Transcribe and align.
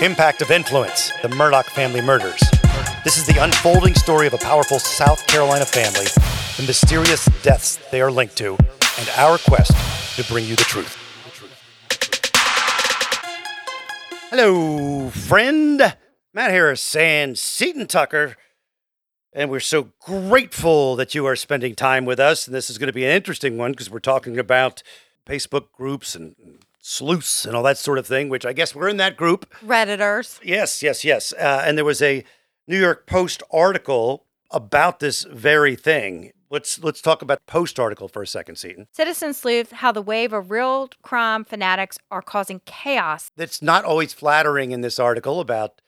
Impact 0.00 0.42
of 0.42 0.50
Influence 0.50 1.12
The 1.22 1.28
Murdaugh 1.28 1.66
Family 1.66 2.00
Murders. 2.00 2.42
This 3.04 3.16
is 3.16 3.26
the 3.26 3.38
unfolding 3.40 3.94
story 3.94 4.26
of 4.26 4.34
a 4.34 4.38
powerful 4.38 4.80
South 4.80 5.24
Carolina 5.28 5.64
family, 5.64 6.06
the 6.56 6.64
mysterious 6.66 7.24
deaths 7.42 7.76
they 7.92 8.00
are 8.00 8.10
linked 8.10 8.36
to, 8.38 8.56
and 8.98 9.08
our 9.16 9.38
quest 9.38 9.70
to 10.16 10.24
bring 10.24 10.46
you 10.46 10.56
the 10.56 10.64
truth. 10.64 10.98
Hello, 14.30 15.10
friend. 15.10 15.96
Matt 16.34 16.50
Harris 16.50 16.96
and 16.96 17.38
Seton 17.38 17.86
Tucker. 17.86 18.34
And 19.32 19.48
we're 19.48 19.60
so 19.60 19.92
grateful 20.00 20.96
that 20.96 21.14
you 21.14 21.24
are 21.24 21.36
spending 21.36 21.76
time 21.76 22.04
with 22.04 22.18
us. 22.18 22.48
And 22.48 22.54
this 22.54 22.68
is 22.68 22.78
going 22.78 22.88
to 22.88 22.92
be 22.92 23.04
an 23.04 23.12
interesting 23.12 23.56
one 23.56 23.70
because 23.70 23.90
we're 23.90 24.00
talking 24.00 24.40
about 24.40 24.82
Facebook 25.24 25.70
groups 25.70 26.16
and 26.16 26.34
sleuths 26.84 27.46
and 27.46 27.56
all 27.56 27.62
that 27.62 27.78
sort 27.78 27.98
of 27.98 28.06
thing, 28.06 28.28
which 28.28 28.44
I 28.44 28.52
guess 28.52 28.74
we're 28.74 28.88
in 28.88 28.98
that 28.98 29.16
group. 29.16 29.52
Redditors. 29.64 30.38
Yes, 30.44 30.82
yes, 30.82 31.04
yes. 31.04 31.32
Uh, 31.32 31.62
and 31.64 31.78
there 31.78 31.84
was 31.84 32.02
a 32.02 32.24
New 32.68 32.78
York 32.78 33.06
Post 33.06 33.42
article 33.50 34.26
about 34.50 35.00
this 35.00 35.24
very 35.24 35.76
thing. 35.76 36.32
Let's 36.50 36.78
let's 36.84 37.00
talk 37.00 37.22
about 37.22 37.38
the 37.46 37.50
Post 37.50 37.80
article 37.80 38.06
for 38.06 38.22
a 38.22 38.26
second, 38.26 38.56
Seton. 38.56 38.86
Citizen 38.92 39.32
Sleuth, 39.32 39.72
how 39.72 39.92
the 39.92 40.02
wave 40.02 40.32
of 40.32 40.50
real 40.50 40.90
crime 41.02 41.42
fanatics 41.44 41.98
are 42.10 42.22
causing 42.22 42.60
chaos. 42.66 43.30
That's 43.34 43.62
not 43.62 43.84
always 43.84 44.12
flattering 44.12 44.70
in 44.70 44.82
this 44.82 44.98
article 44.98 45.40
about 45.40 45.80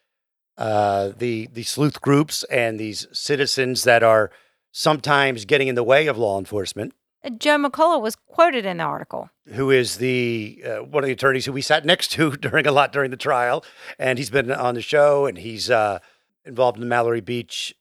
uh, 0.56 1.12
the 1.16 1.48
the 1.52 1.62
sleuth 1.62 2.00
groups 2.00 2.42
and 2.44 2.80
these 2.80 3.06
citizens 3.12 3.84
that 3.84 4.02
are 4.02 4.30
sometimes 4.72 5.44
getting 5.44 5.68
in 5.68 5.74
the 5.74 5.84
way 5.84 6.06
of 6.06 6.16
law 6.16 6.38
enforcement. 6.38 6.94
Joe 7.38 7.58
McCulloch 7.58 8.00
was 8.00 8.16
quoted 8.16 8.64
in 8.64 8.76
the 8.76 8.84
article. 8.84 9.30
who 9.54 9.70
is 9.70 9.96
the 9.98 10.62
uh, 10.64 10.76
one 10.84 11.02
of 11.02 11.06
the 11.08 11.12
attorneys 11.12 11.44
who 11.44 11.52
we 11.52 11.62
sat 11.62 11.84
next 11.84 12.12
to 12.12 12.36
during 12.36 12.66
a 12.66 12.72
lot 12.72 12.92
during 12.92 13.10
the 13.10 13.16
trial, 13.16 13.64
and 13.98 14.18
he's 14.18 14.30
been 14.30 14.50
on 14.50 14.74
the 14.74 14.82
show, 14.82 15.26
and 15.26 15.38
he's 15.38 15.70
uh, 15.70 15.98
involved 16.44 16.76
in 16.76 16.80
the 16.80 16.86
Mallory 16.86 17.20
Beach 17.20 17.74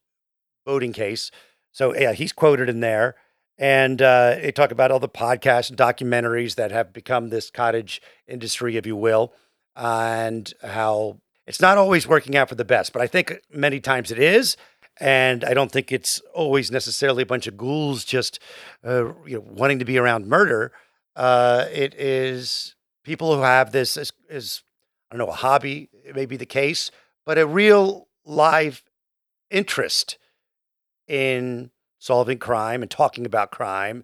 voting 0.66 0.94
case. 0.94 1.32
So 1.72 1.96
yeah, 1.96 2.14
he's 2.14 2.34
quoted 2.34 2.70
in 2.70 2.80
there, 2.80 3.16
and 3.58 4.02
uh, 4.02 4.36
they 4.42 4.52
talk 4.52 4.72
about 4.72 4.92
all 4.92 5.00
the 5.00 5.10
podcasts 5.10 5.70
and 5.70 5.78
documentaries 5.78 6.56
that 6.56 6.72
have 6.72 6.92
become 6.94 7.30
this 7.30 7.52
cottage 7.52 8.02
industry, 8.28 8.78
if 8.78 8.86
you 8.86 8.96
will, 8.96 9.34
and 9.76 10.52
how 10.64 11.20
it's 11.46 11.62
not 11.62 11.78
always 11.78 12.08
working 12.08 12.36
out 12.36 12.50
for 12.50 12.56
the 12.56 12.66
best. 12.66 12.94
But 12.94 13.02
I 13.04 13.08
think 13.08 13.40
many 13.52 13.80
times 13.80 14.10
it 14.12 14.18
is. 14.18 14.58
And 15.00 15.44
I 15.44 15.54
don't 15.54 15.72
think 15.72 15.92
it's 15.92 16.22
always 16.34 16.72
necessarily 16.72 17.24
a 17.24 17.26
bunch 17.26 17.48
of 17.48 17.58
ghouls 17.58 18.06
just 18.06 18.40
uh, 18.84 19.14
you 19.26 19.38
know, 19.38 19.46
wanting 19.46 19.80
to 19.80 19.86
be 19.86 19.98
around 19.98 20.28
murder 20.28 20.72
uh, 21.16 21.66
it 21.72 21.96
is 21.96 22.76
people 23.04 23.36
who 23.36 23.42
have 23.42 23.72
this 23.72 23.98
as 23.98 24.64
I 25.10 25.16
don't 25.16 25.26
know 25.26 25.32
a 25.32 25.36
hobby, 25.36 25.90
it 26.04 26.16
may 26.16 26.26
be 26.26 26.38
the 26.38 26.46
case, 26.46 26.92
but 27.26 27.38
a 27.38 27.46
real 27.46 28.08
live 28.26 28.84
interest 29.50 30.18
in 31.08 31.72
solving 32.00 32.38
crime 32.38 32.82
and 32.82 32.92
talking 32.92 33.26
about 33.26 33.52
crime 33.52 34.04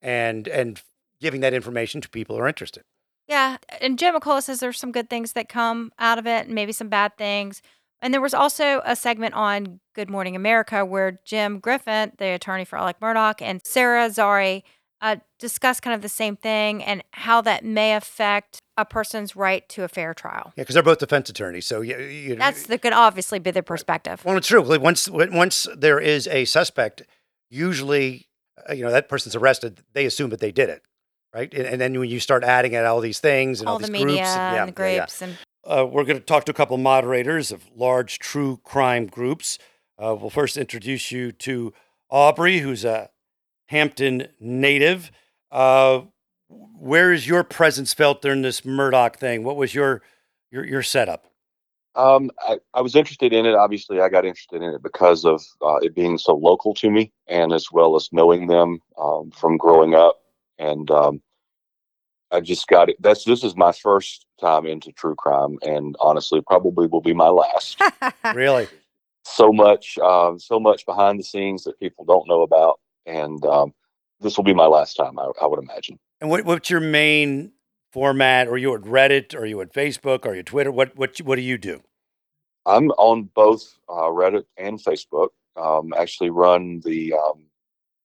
and 0.00 0.46
and 0.48 0.80
giving 1.20 1.40
that 1.40 1.54
information 1.54 2.00
to 2.00 2.08
people 2.08 2.36
who 2.36 2.42
are 2.42 2.48
interested. 2.48 2.84
Yeah, 3.26 3.56
and 3.80 3.98
Jim 3.98 4.14
McCulloch 4.14 4.42
says 4.42 4.60
there's 4.60 4.78
some 4.78 4.92
good 4.92 5.08
things 5.08 5.32
that 5.32 5.48
come 5.48 5.92
out 5.98 6.18
of 6.18 6.26
it 6.26 6.46
and 6.46 6.54
maybe 6.54 6.72
some 6.72 6.88
bad 6.88 7.16
things. 7.16 7.62
And 8.02 8.12
there 8.12 8.20
was 8.20 8.34
also 8.34 8.82
a 8.84 8.96
segment 8.96 9.34
on 9.34 9.78
Good 9.94 10.10
Morning 10.10 10.34
America 10.34 10.84
where 10.84 11.20
Jim 11.24 11.60
Griffin, 11.60 12.12
the 12.18 12.34
attorney 12.34 12.64
for 12.64 12.76
Alex 12.76 12.98
Murdaugh, 13.00 13.40
and 13.40 13.60
Sara 13.64 14.08
Azari 14.08 14.64
uh, 15.00 15.16
discussed 15.38 15.82
kind 15.82 15.94
of 15.94 16.02
the 16.02 16.08
same 16.08 16.36
thing 16.36 16.82
and 16.82 17.02
how 17.12 17.40
that 17.42 17.64
may 17.64 17.94
affect 17.94 18.58
a 18.76 18.84
person's 18.84 19.36
right 19.36 19.68
to 19.68 19.84
a 19.84 19.88
fair 19.88 20.14
trial. 20.14 20.52
Yeah, 20.56 20.62
because 20.62 20.74
they're 20.74 20.82
both 20.82 20.98
defense 20.98 21.30
attorneys, 21.30 21.66
so 21.66 21.80
you, 21.80 21.96
you, 21.98 22.36
That's 22.36 22.66
the 22.66 22.78
could 22.78 22.92
obviously 22.92 23.38
be 23.38 23.50
the 23.50 23.62
perspective. 23.62 24.24
well, 24.24 24.36
it's 24.36 24.48
true. 24.48 24.62
Like, 24.62 24.80
Once 24.80 25.08
once 25.08 25.68
there 25.76 26.00
is 26.00 26.26
a 26.28 26.44
suspect, 26.44 27.02
usually 27.50 28.28
uh, 28.68 28.72
you 28.72 28.82
know 28.84 28.90
that 28.90 29.08
person's 29.08 29.36
arrested. 29.36 29.82
They 29.92 30.06
assume 30.06 30.30
that 30.30 30.40
they 30.40 30.52
did 30.52 30.70
it, 30.70 30.82
right? 31.34 31.52
And, 31.52 31.66
and 31.66 31.80
then 31.80 31.98
when 31.98 32.08
you 32.08 32.18
start 32.18 32.44
adding 32.44 32.74
at 32.74 32.84
all 32.86 33.00
these 33.00 33.20
things 33.20 33.60
and 33.60 33.68
all, 33.68 33.74
All 33.74 33.78
these 33.78 33.88
the 33.88 33.92
media 33.92 34.06
groups, 34.06 34.28
and, 34.30 34.36
yeah, 34.36 34.50
the 34.50 34.56
yeah, 34.56 34.64
yeah. 34.64 34.70
grapes 34.70 35.22
and 35.22 35.36
Uh, 35.64 35.86
we're 35.88 36.04
going 36.04 36.18
to 36.18 36.24
talk 36.24 36.44
to 36.44 36.50
a 36.50 36.54
couple 36.54 36.76
moderators 36.76 37.52
of 37.52 37.64
large 37.74 38.18
true 38.18 38.60
crime 38.64 39.06
groups. 39.06 39.58
Uh, 39.98 40.16
we'll 40.18 40.30
first 40.30 40.56
introduce 40.56 41.12
you 41.12 41.30
to 41.30 41.72
Aubrey, 42.10 42.58
who's 42.58 42.84
a 42.84 43.10
Hampton 43.66 44.28
native. 44.40 45.12
Uh, 45.50 46.02
where 46.48 47.12
is 47.12 47.28
your 47.28 47.44
presence 47.44 47.94
felt 47.94 48.22
during 48.22 48.42
this 48.42 48.62
Murdaugh 48.62 49.14
thing? 49.14 49.44
What 49.44 49.56
was 49.56 49.74
your 49.74 50.02
your 50.50 50.66
your 50.66 50.82
setup? 50.82 51.26
Um, 51.94 52.30
I, 52.40 52.58
I 52.74 52.80
was 52.80 52.96
interested 52.96 53.32
in 53.32 53.46
it. 53.46 53.54
Obviously, 53.54 54.00
I 54.00 54.08
got 54.08 54.24
interested 54.24 54.62
in 54.62 54.74
it 54.74 54.82
because 54.82 55.24
of 55.24 55.42
uh, 55.60 55.76
it 55.76 55.94
being 55.94 56.18
so 56.18 56.34
local 56.34 56.74
to 56.74 56.90
me, 56.90 57.12
and 57.28 57.52
as 57.52 57.70
well 57.70 57.96
as 57.96 58.08
knowing 58.12 58.48
them 58.48 58.80
um, 58.98 59.30
from 59.30 59.56
growing 59.56 59.94
up. 59.94 60.22
And 60.58 60.90
um, 60.90 61.22
I 62.32 62.40
just 62.40 62.66
got 62.66 62.88
it. 62.88 62.96
That's 63.00 63.24
this 63.24 63.44
is 63.44 63.56
my 63.56 63.72
first 63.72 64.26
time 64.40 64.66
into 64.66 64.90
true 64.92 65.14
crime, 65.14 65.58
and 65.62 65.94
honestly, 66.00 66.40
probably 66.40 66.86
will 66.86 67.02
be 67.02 67.14
my 67.14 67.28
last. 67.28 67.80
Really? 68.34 68.68
so 69.24 69.52
much, 69.52 69.98
um, 69.98 70.38
so 70.38 70.58
much 70.58 70.84
behind 70.86 71.18
the 71.18 71.24
scenes 71.24 71.64
that 71.64 71.78
people 71.78 72.04
don't 72.04 72.28
know 72.28 72.42
about, 72.42 72.80
and 73.06 73.44
um, 73.44 73.72
this 74.20 74.36
will 74.36 74.44
be 74.44 74.54
my 74.54 74.66
last 74.66 74.94
time. 74.94 75.18
I, 75.18 75.30
I 75.40 75.46
would 75.46 75.58
imagine. 75.58 75.98
And 76.20 76.30
what 76.30 76.44
what's 76.44 76.70
your 76.70 76.80
main 76.80 77.52
format? 77.92 78.48
Are 78.48 78.56
you 78.56 78.74
at 78.74 78.82
Reddit? 78.82 79.34
Are 79.34 79.46
you 79.46 79.60
at 79.60 79.72
Facebook? 79.72 80.26
Are 80.26 80.34
you 80.34 80.42
Twitter? 80.42 80.72
What 80.72 80.96
what 80.96 81.20
what 81.20 81.36
do 81.36 81.42
you 81.42 81.58
do? 81.58 81.82
I'm 82.66 82.90
on 82.92 83.24
both 83.34 83.78
uh, 83.88 84.10
Reddit 84.10 84.44
and 84.56 84.82
Facebook. 84.82 85.28
Um, 85.56 85.92
actually, 85.96 86.30
run 86.30 86.80
the 86.84 87.14
um, 87.14 87.44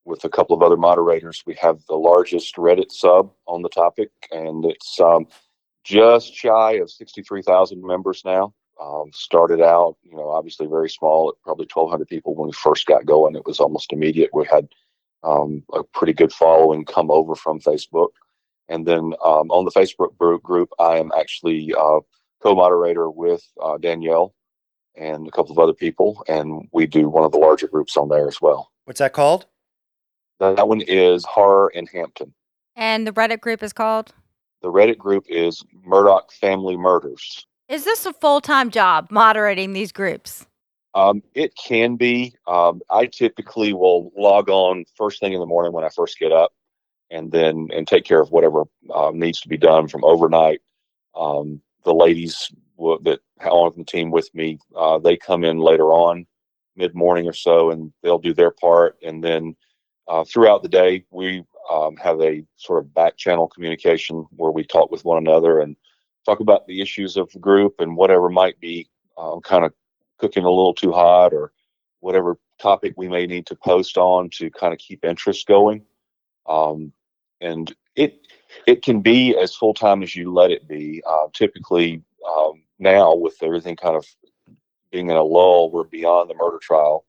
with 0.07 0.23
a 0.23 0.29
couple 0.29 0.55
of 0.55 0.63
other 0.63 0.77
moderators. 0.77 1.43
We 1.45 1.55
have 1.55 1.85
the 1.87 1.95
largest 1.95 2.55
Reddit 2.55 2.91
sub 2.91 3.31
on 3.45 3.61
the 3.61 3.69
topic, 3.69 4.09
and 4.31 4.65
it's 4.65 4.99
um, 4.99 5.27
just 5.83 6.33
shy 6.33 6.73
of 6.73 6.89
sixty-three 6.89 7.43
thousand 7.43 7.85
members 7.85 8.23
now. 8.25 8.53
Um, 8.81 9.09
started 9.11 9.59
out, 9.59 9.97
you 10.03 10.15
know, 10.15 10.29
obviously 10.29 10.67
very 10.67 10.89
small, 10.89 11.29
at 11.29 11.43
probably 11.43 11.65
twelve 11.65 11.89
hundred 11.89 12.07
people 12.07 12.35
when 12.35 12.47
we 12.47 12.53
first 12.53 12.85
got 12.85 13.05
going. 13.05 13.35
It 13.35 13.45
was 13.45 13.59
almost 13.59 13.91
immediate. 13.91 14.29
We 14.33 14.45
had 14.45 14.67
um, 15.23 15.63
a 15.73 15.83
pretty 15.83 16.13
good 16.13 16.31
following 16.31 16.85
come 16.85 17.11
over 17.11 17.35
from 17.35 17.59
Facebook, 17.59 18.09
and 18.69 18.87
then 18.87 19.13
um, 19.23 19.51
on 19.51 19.65
the 19.65 19.71
Facebook 19.71 20.15
group, 20.41 20.69
I 20.79 20.97
am 20.97 21.11
actually 21.17 21.73
uh, 21.77 21.99
co-moderator 22.41 23.09
with 23.09 23.43
uh, 23.61 23.77
Danielle 23.77 24.33
and 24.95 25.27
a 25.27 25.31
couple 25.31 25.51
of 25.51 25.59
other 25.59 25.73
people, 25.73 26.23
and 26.27 26.67
we 26.71 26.87
do 26.87 27.09
one 27.09 27.23
of 27.23 27.31
the 27.31 27.37
larger 27.37 27.67
groups 27.67 27.97
on 27.97 28.09
there 28.09 28.27
as 28.27 28.39
well. 28.41 28.71
What's 28.85 28.99
that 28.99 29.13
called? 29.13 29.47
That 30.39 30.67
one 30.67 30.81
is 30.81 31.25
Horror 31.25 31.69
in 31.69 31.87
Hampton. 31.87 32.33
and 32.75 33.07
the 33.07 33.11
Reddit 33.11 33.41
group 33.41 33.63
is 33.63 33.73
called. 33.73 34.13
The 34.61 34.71
Reddit 34.71 34.97
group 34.97 35.25
is 35.27 35.63
Murdaugh 35.87 36.31
Family 36.31 36.77
Murders. 36.77 37.45
Is 37.69 37.83
this 37.85 38.05
a 38.05 38.13
full 38.13 38.41
time 38.41 38.69
job 38.71 39.07
moderating 39.11 39.73
these 39.73 39.91
groups? 39.91 40.45
Um, 40.93 41.21
it 41.35 41.53
can 41.55 41.95
be. 41.95 42.33
Um, 42.47 42.81
I 42.89 43.05
typically 43.07 43.73
will 43.73 44.11
log 44.17 44.49
on 44.49 44.85
first 44.95 45.19
thing 45.19 45.33
in 45.33 45.39
the 45.39 45.45
morning 45.45 45.73
when 45.73 45.83
I 45.83 45.89
first 45.89 46.17
get 46.17 46.31
up, 46.31 46.53
and 47.11 47.31
then 47.31 47.67
and 47.73 47.87
take 47.87 48.03
care 48.05 48.21
of 48.21 48.31
whatever 48.31 48.63
uh, 48.93 49.11
needs 49.13 49.41
to 49.41 49.47
be 49.49 49.57
done 49.57 49.87
from 49.87 50.03
overnight. 50.03 50.61
Um, 51.15 51.61
the 51.83 51.93
ladies 51.93 52.51
w- 52.77 52.99
that 53.03 53.19
are 53.41 53.49
on 53.51 53.73
the 53.77 53.83
team 53.83 54.11
with 54.11 54.33
me, 54.33 54.59
uh, 54.75 54.97
they 54.99 55.17
come 55.17 55.43
in 55.43 55.59
later 55.59 55.91
on, 55.93 56.25
mid 56.75 56.95
morning 56.95 57.27
or 57.27 57.33
so, 57.33 57.69
and 57.69 57.91
they'll 58.01 58.17
do 58.19 58.33
their 58.33 58.51
part. 58.51 58.97
And 59.03 59.23
then 59.23 59.55
uh, 60.07 60.23
throughout 60.23 60.63
the 60.63 60.69
day, 60.69 61.03
we 61.11 61.43
um, 61.71 61.97
have 61.97 62.21
a 62.21 62.43
sort 62.55 62.79
of 62.79 62.93
back 62.93 63.17
channel 63.17 63.47
communication 63.47 64.25
where 64.35 64.51
we 64.51 64.63
talk 64.63 64.91
with 64.91 65.05
one 65.05 65.17
another 65.17 65.59
and 65.59 65.75
talk 66.25 66.39
about 66.39 66.65
the 66.67 66.81
issues 66.81 67.17
of 67.17 67.31
the 67.31 67.39
group 67.39 67.75
and 67.79 67.97
whatever 67.97 68.29
might 68.29 68.59
be 68.59 68.89
um, 69.17 69.41
kind 69.41 69.65
of 69.65 69.73
cooking 70.17 70.43
a 70.43 70.49
little 70.49 70.73
too 70.73 70.91
hot 70.91 71.33
or 71.33 71.51
whatever 71.99 72.37
topic 72.59 72.93
we 72.97 73.07
may 73.07 73.25
need 73.25 73.45
to 73.45 73.55
post 73.55 73.97
on 73.97 74.29
to 74.29 74.49
kind 74.51 74.73
of 74.73 74.79
keep 74.79 75.03
interest 75.03 75.47
going. 75.47 75.83
Um, 76.47 76.93
and 77.41 77.73
it 77.95 78.27
it 78.65 78.81
can 78.81 79.01
be 79.01 79.35
as 79.37 79.55
full 79.55 79.73
time 79.73 80.01
as 80.01 80.15
you 80.15 80.33
let 80.33 80.51
it 80.51 80.67
be. 80.67 81.03
Uh, 81.07 81.27
typically, 81.33 82.01
um, 82.27 82.63
now 82.79 83.13
with 83.13 83.35
everything 83.41 83.75
kind 83.75 83.95
of 83.95 84.05
being 84.91 85.09
in 85.09 85.17
a 85.17 85.23
lull, 85.23 85.71
we're 85.71 85.83
beyond 85.83 86.29
the 86.29 86.35
murder 86.35 86.59
trial. 86.59 87.05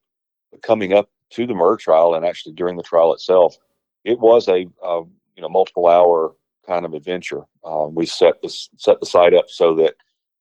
But 0.51 0.63
coming 0.63 0.93
up 0.93 1.11
to 1.31 1.47
the 1.47 1.55
murder 1.55 1.77
trial 1.77 2.15
and 2.15 2.25
actually 2.25 2.55
during 2.55 2.77
the 2.77 2.83
trial 2.83 3.13
itself, 3.13 3.57
it 4.05 4.19
was 4.19 4.49
a 4.49 4.67
uh, 4.85 5.03
you 5.37 5.43
know 5.43 5.49
multiple 5.49 5.87
hour 5.87 6.35
kind 6.67 6.85
of 6.85 6.95
adventure. 6.95 7.43
Um, 7.65 7.95
we 7.95 8.07
set 8.07 8.41
this 8.43 8.69
set 8.77 9.01
the 9.01 9.07
site 9.07 9.35
up 9.35 9.47
so 9.49 9.75
that 9.77 9.95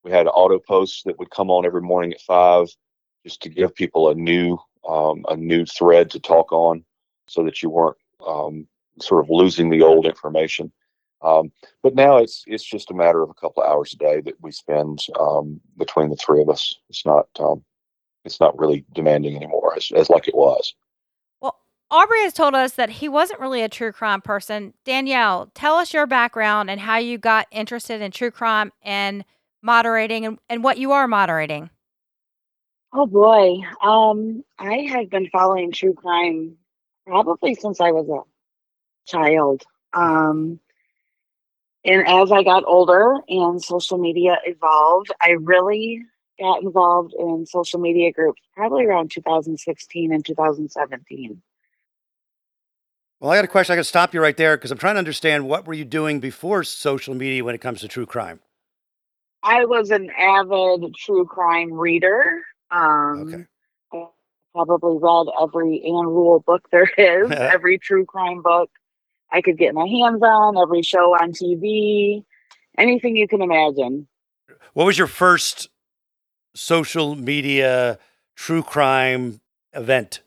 we 0.04 0.10
had 0.10 0.26
auto 0.26 0.58
posts 0.58 1.02
that 1.04 1.18
would 1.18 1.30
come 1.30 1.50
on 1.50 1.66
every 1.66 1.82
morning 1.82 2.12
at 2.12 2.20
five, 2.20 2.68
just 3.24 3.42
to 3.42 3.48
give 3.48 3.74
people 3.74 4.10
a 4.10 4.14
new 4.14 4.58
um, 4.88 5.24
a 5.28 5.36
new 5.36 5.64
thread 5.66 6.10
to 6.10 6.20
talk 6.20 6.52
on, 6.52 6.84
so 7.26 7.42
that 7.44 7.62
you 7.62 7.70
weren't 7.70 7.96
um, 8.26 8.66
sort 9.00 9.24
of 9.24 9.30
losing 9.30 9.70
the 9.70 9.82
old 9.82 10.06
information. 10.06 10.72
Um, 11.20 11.50
but 11.82 11.94
now 11.94 12.18
it's 12.18 12.44
it's 12.46 12.64
just 12.64 12.90
a 12.90 12.94
matter 12.94 13.22
of 13.22 13.30
a 13.30 13.34
couple 13.34 13.62
of 13.62 13.70
hours 13.70 13.92
a 13.92 13.96
day 13.96 14.20
that 14.20 14.40
we 14.40 14.52
spend 14.52 15.00
um, 15.18 15.60
between 15.76 16.10
the 16.10 16.16
three 16.16 16.40
of 16.40 16.48
us. 16.48 16.74
It's 16.88 17.04
not 17.04 17.26
um, 17.40 17.64
it's 18.24 18.40
not 18.40 18.58
really 18.58 18.84
demanding 18.92 19.36
anymore 19.36 19.74
as, 19.76 19.90
as 19.94 20.10
like 20.10 20.28
it 20.28 20.34
was. 20.34 20.74
Well, 21.40 21.58
Aubrey 21.90 22.22
has 22.22 22.32
told 22.32 22.54
us 22.54 22.72
that 22.72 22.90
he 22.90 23.08
wasn't 23.08 23.40
really 23.40 23.62
a 23.62 23.68
true 23.68 23.92
crime 23.92 24.20
person. 24.20 24.74
Danielle, 24.84 25.50
tell 25.54 25.76
us 25.76 25.94
your 25.94 26.06
background 26.06 26.70
and 26.70 26.80
how 26.80 26.98
you 26.98 27.18
got 27.18 27.46
interested 27.50 28.00
in 28.00 28.10
true 28.10 28.30
crime 28.30 28.72
and 28.82 29.24
moderating 29.62 30.26
and, 30.26 30.38
and 30.48 30.62
what 30.62 30.78
you 30.78 30.92
are 30.92 31.08
moderating. 31.08 31.70
Oh 32.92 33.06
boy. 33.06 33.58
Um, 33.82 34.44
I 34.58 34.88
have 34.90 35.10
been 35.10 35.28
following 35.28 35.72
true 35.72 35.94
crime 35.94 36.56
probably 37.06 37.54
since 37.54 37.80
I 37.80 37.90
was 37.90 38.08
a 38.08 39.10
child. 39.10 39.64
Um, 39.92 40.60
and 41.84 42.06
as 42.06 42.32
I 42.32 42.42
got 42.42 42.64
older 42.66 43.16
and 43.28 43.62
social 43.62 43.98
media 43.98 44.38
evolved, 44.44 45.10
I 45.20 45.30
really 45.40 46.02
got 46.38 46.62
involved 46.62 47.14
in 47.18 47.46
social 47.46 47.80
media 47.80 48.12
groups 48.12 48.40
probably 48.54 48.84
around 48.84 49.10
2016 49.10 50.12
and 50.12 50.24
2017. 50.24 51.42
Well, 53.20 53.32
I 53.32 53.36
got 53.36 53.44
a 53.44 53.48
question. 53.48 53.72
I 53.72 53.76
got 53.76 53.80
to 53.80 53.84
stop 53.88 54.14
you 54.14 54.20
right 54.20 54.36
there 54.36 54.56
because 54.56 54.70
I'm 54.70 54.78
trying 54.78 54.94
to 54.94 55.00
understand 55.00 55.48
what 55.48 55.66
were 55.66 55.74
you 55.74 55.84
doing 55.84 56.20
before 56.20 56.62
social 56.62 57.14
media 57.14 57.42
when 57.42 57.54
it 57.54 57.60
comes 57.60 57.80
to 57.80 57.88
true 57.88 58.06
crime. 58.06 58.40
I 59.42 59.64
was 59.64 59.90
an 59.90 60.10
avid 60.16 60.94
true 60.94 61.24
crime 61.26 61.72
reader. 61.72 62.42
Um, 62.70 63.22
Okay. 63.26 63.44
I 63.92 64.64
probably 64.64 64.98
read 65.00 65.26
every 65.40 65.82
Ann 65.84 66.06
Rule 66.06 66.40
book 66.40 66.68
there 66.70 66.90
is, 66.98 67.30
every 67.30 67.78
true 67.78 68.04
crime 68.04 68.42
book 68.42 68.70
I 69.30 69.40
could 69.40 69.58
get 69.58 69.74
my 69.74 69.86
hands 69.86 70.22
on, 70.22 70.56
every 70.56 70.82
show 70.82 71.14
on 71.14 71.32
TV, 71.32 72.24
anything 72.76 73.16
you 73.16 73.28
can 73.28 73.42
imagine. 73.42 74.08
What 74.72 74.86
was 74.86 74.98
your 74.98 75.06
first 75.06 75.68
social 76.54 77.14
media 77.14 77.98
true 78.36 78.62
crime 78.62 79.40
event? 79.72 80.22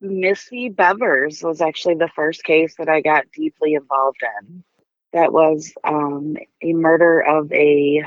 Missy 0.00 0.70
Bevers 0.70 1.42
was 1.44 1.60
actually 1.60 1.94
the 1.96 2.08
first 2.14 2.42
case 2.44 2.74
that 2.78 2.88
I 2.88 3.00
got 3.00 3.24
deeply 3.32 3.74
involved 3.74 4.20
in. 4.40 4.64
That 5.12 5.32
was 5.32 5.72
um, 5.84 6.36
a 6.62 6.72
murder 6.72 7.20
of 7.20 7.52
a 7.52 8.02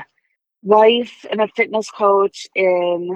wife 0.62 1.24
and 1.30 1.40
a 1.40 1.48
fitness 1.48 1.90
coach 1.90 2.46
in 2.54 3.10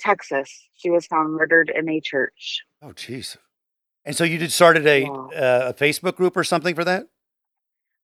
Texas. 0.00 0.68
She 0.74 0.90
was 0.90 1.06
found 1.06 1.32
murdered 1.34 1.70
in 1.74 1.88
a 1.88 2.00
church. 2.00 2.62
Oh, 2.82 2.88
jeez. 2.88 3.36
And 4.04 4.16
so 4.16 4.24
you 4.24 4.38
did 4.38 4.52
started 4.52 4.86
a 4.86 5.00
Yeah. 5.02 5.08
uh, 5.08 5.68
a 5.70 5.74
Facebook 5.74 6.16
group 6.16 6.36
or 6.36 6.44
something 6.44 6.74
for 6.74 6.84
that? 6.84 7.06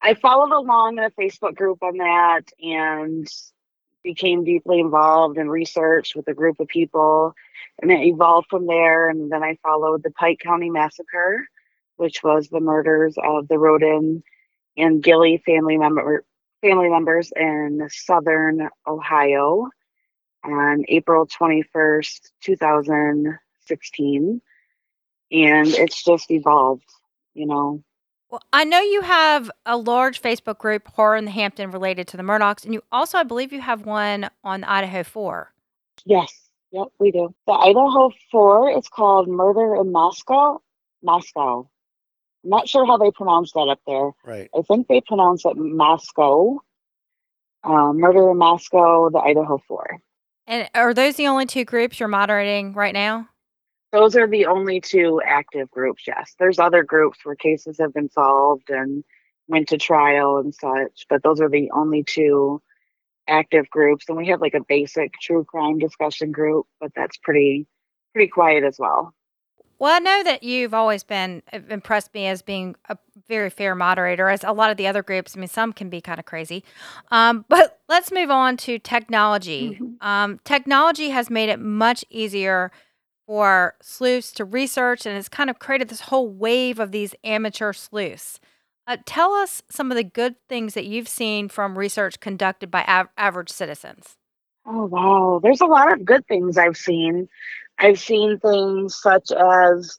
I 0.02 0.14
followed 0.14 0.52
along 0.52 0.98
in 0.98 1.04
a 1.04 1.10
Facebook 1.10 1.54
group 1.54 1.82
on 1.82 1.96
that 1.96 2.42
and 2.60 3.26
became 4.04 4.44
deeply 4.44 4.78
involved 4.78 5.38
in 5.38 5.48
research 5.48 6.14
with 6.14 6.28
a 6.28 6.34
group 6.34 6.60
of 6.60 6.68
people. 6.68 7.34
And 7.82 7.90
it 7.90 8.06
evolved 8.06 8.46
from 8.48 8.66
there. 8.66 9.08
And 9.08 9.32
then 9.32 9.42
I 9.42 9.58
followed 9.62 10.04
the 10.04 10.12
Pike 10.12 10.38
County 10.38 10.70
Massacre, 10.70 11.48
which 11.96 12.22
was 12.22 12.48
the 12.48 12.60
murders 12.60 13.16
of 13.16 13.48
the 13.48 13.56
Rhoden 13.56 14.22
and 14.76 15.02
Gilley 15.02 15.38
family 15.44 15.78
member 15.78 16.24
family 16.60 16.88
members 16.88 17.32
in 17.36 17.88
southern 17.90 18.68
Ohio 18.86 19.68
on 20.44 20.84
April 20.88 21.26
21st, 21.26 22.30
2016. 22.42 24.40
And 25.32 25.68
it's 25.68 26.02
just 26.04 26.30
evolved, 26.30 26.88
you 27.34 27.46
know. 27.46 27.82
Well, 28.34 28.42
I 28.52 28.64
know 28.64 28.80
you 28.80 29.02
have 29.02 29.48
a 29.64 29.76
large 29.76 30.20
Facebook 30.20 30.58
group, 30.58 30.88
Horror 30.88 31.14
in 31.14 31.24
the 31.24 31.30
Hampton, 31.30 31.70
related 31.70 32.08
to 32.08 32.16
the 32.16 32.24
Murdaughs, 32.24 32.64
and 32.64 32.74
you 32.74 32.82
also, 32.90 33.16
I 33.16 33.22
believe, 33.22 33.52
you 33.52 33.60
have 33.60 33.86
one 33.86 34.28
on 34.42 34.62
the 34.62 34.68
Idaho 34.68 35.04
Four. 35.04 35.52
Yes. 36.04 36.32
Yep, 36.72 36.88
we 36.98 37.12
do. 37.12 37.32
The 37.46 37.52
Idaho 37.52 38.10
4 38.32 38.76
is 38.76 38.88
called 38.88 39.28
Murder 39.28 39.76
in 39.76 39.92
Moscow. 39.92 40.60
Moscow. 41.00 41.70
I'm 42.42 42.50
not 42.50 42.68
sure 42.68 42.84
how 42.84 42.96
they 42.96 43.12
pronounce 43.12 43.52
that 43.52 43.68
up 43.70 43.78
there. 43.86 44.10
Right. 44.24 44.50
I 44.52 44.62
think 44.62 44.88
they 44.88 45.00
pronounce 45.00 45.44
it 45.44 45.56
Moscow. 45.56 46.58
Um, 47.62 48.00
Murder 48.00 48.32
in 48.32 48.38
Moscow, 48.38 49.10
the 49.10 49.20
Idaho 49.20 49.62
4. 49.68 50.00
And 50.48 50.68
are 50.74 50.92
those 50.92 51.14
the 51.14 51.28
only 51.28 51.46
two 51.46 51.64
groups 51.64 52.00
you're 52.00 52.08
moderating 52.08 52.72
right 52.72 52.94
now? 52.94 53.28
Those 53.94 54.16
are 54.16 54.26
the 54.26 54.46
only 54.46 54.80
two 54.80 55.22
active 55.24 55.70
groups, 55.70 56.02
yes. 56.04 56.34
There's 56.36 56.58
other 56.58 56.82
groups 56.82 57.20
where 57.22 57.36
cases 57.36 57.78
have 57.78 57.94
been 57.94 58.10
solved 58.10 58.68
and 58.68 59.04
went 59.46 59.68
to 59.68 59.78
trial 59.78 60.38
and 60.38 60.52
such, 60.52 61.06
but 61.08 61.22
those 61.22 61.40
are 61.40 61.48
the 61.48 61.70
only 61.70 62.02
two 62.02 62.60
active 63.28 63.70
groups. 63.70 64.06
And 64.08 64.18
we 64.18 64.26
have 64.26 64.40
like 64.40 64.54
a 64.54 64.64
basic 64.66 65.12
true 65.20 65.44
crime 65.44 65.78
discussion 65.78 66.32
group, 66.32 66.66
but 66.80 66.90
that's 66.96 67.16
pretty 67.18 67.68
pretty 68.12 68.28
quiet 68.28 68.64
as 68.64 68.80
well. 68.80 69.14
Well, 69.78 69.94
I 69.94 70.00
know 70.00 70.24
that 70.24 70.42
you've 70.42 70.74
always 70.74 71.04
been 71.04 71.42
impressed 71.52 72.14
me 72.14 72.26
as 72.26 72.42
being 72.42 72.74
a 72.88 72.98
very 73.28 73.50
fair 73.50 73.76
moderator, 73.76 74.28
as 74.28 74.42
a 74.42 74.52
lot 74.52 74.72
of 74.72 74.76
the 74.76 74.88
other 74.88 75.04
groups. 75.04 75.36
I 75.36 75.40
mean, 75.40 75.48
some 75.48 75.72
can 75.72 75.88
be 75.88 76.00
kind 76.00 76.18
of 76.18 76.24
crazy. 76.24 76.64
Um, 77.12 77.44
but 77.48 77.78
let's 77.88 78.10
move 78.10 78.30
on 78.30 78.56
to 78.58 78.80
technology. 78.80 79.78
Mhm. 79.80 80.02
Um, 80.04 80.40
technology 80.44 81.10
has 81.10 81.30
made 81.30 81.48
it 81.48 81.60
much 81.60 82.04
easier 82.10 82.72
for 83.26 83.74
sleuths 83.82 84.32
to 84.32 84.44
research, 84.44 85.06
and 85.06 85.16
it's 85.16 85.28
kind 85.28 85.50
of 85.50 85.58
created 85.58 85.88
this 85.88 86.02
whole 86.02 86.28
wave 86.28 86.78
of 86.78 86.92
these 86.92 87.14
amateur 87.24 87.72
sleuths. 87.72 88.40
Uh, 88.86 88.98
tell 89.06 89.32
us 89.32 89.62
some 89.70 89.90
of 89.90 89.96
the 89.96 90.04
good 90.04 90.36
things 90.48 90.74
that 90.74 90.84
you've 90.84 91.08
seen 91.08 91.48
from 91.48 91.78
research 91.78 92.20
conducted 92.20 92.70
by 92.70 92.84
av- 92.86 93.08
average 93.16 93.50
citizens. 93.50 94.16
Oh 94.66 94.84
wow, 94.86 95.40
there's 95.42 95.60
a 95.60 95.66
lot 95.66 95.92
of 95.92 96.04
good 96.04 96.26
things 96.26 96.58
I've 96.58 96.76
seen. 96.76 97.28
I've 97.78 97.98
seen 97.98 98.38
things 98.38 98.94
such 98.94 99.30
as 99.30 99.98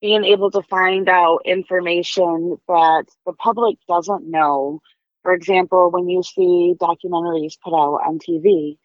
being 0.00 0.24
able 0.24 0.50
to 0.50 0.62
find 0.62 1.08
out 1.08 1.40
information 1.44 2.56
that 2.68 3.04
the 3.26 3.32
public 3.32 3.76
doesn't 3.88 4.30
know. 4.30 4.80
For 5.22 5.32
example, 5.32 5.90
when 5.90 6.08
you 6.08 6.22
see 6.22 6.74
documentaries 6.80 7.58
put 7.62 7.74
out 7.74 8.00
on 8.06 8.18
TV, 8.18 8.78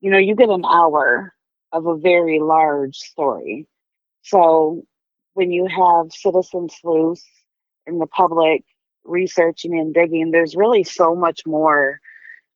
you 0.00 0.10
know, 0.10 0.18
you 0.18 0.36
get 0.36 0.48
an 0.48 0.64
hour 0.64 1.34
of 1.72 1.86
a 1.86 1.96
very 1.96 2.38
large 2.38 2.96
story. 2.96 3.66
So 4.22 4.84
when 5.34 5.50
you 5.50 5.66
have 5.66 6.12
citizen 6.12 6.68
sleuths 6.68 7.24
and 7.86 8.00
the 8.00 8.06
public 8.06 8.64
researching 9.04 9.78
and 9.78 9.92
digging, 9.94 10.30
there's 10.30 10.54
really 10.54 10.84
so 10.84 11.14
much 11.14 11.46
more 11.46 12.00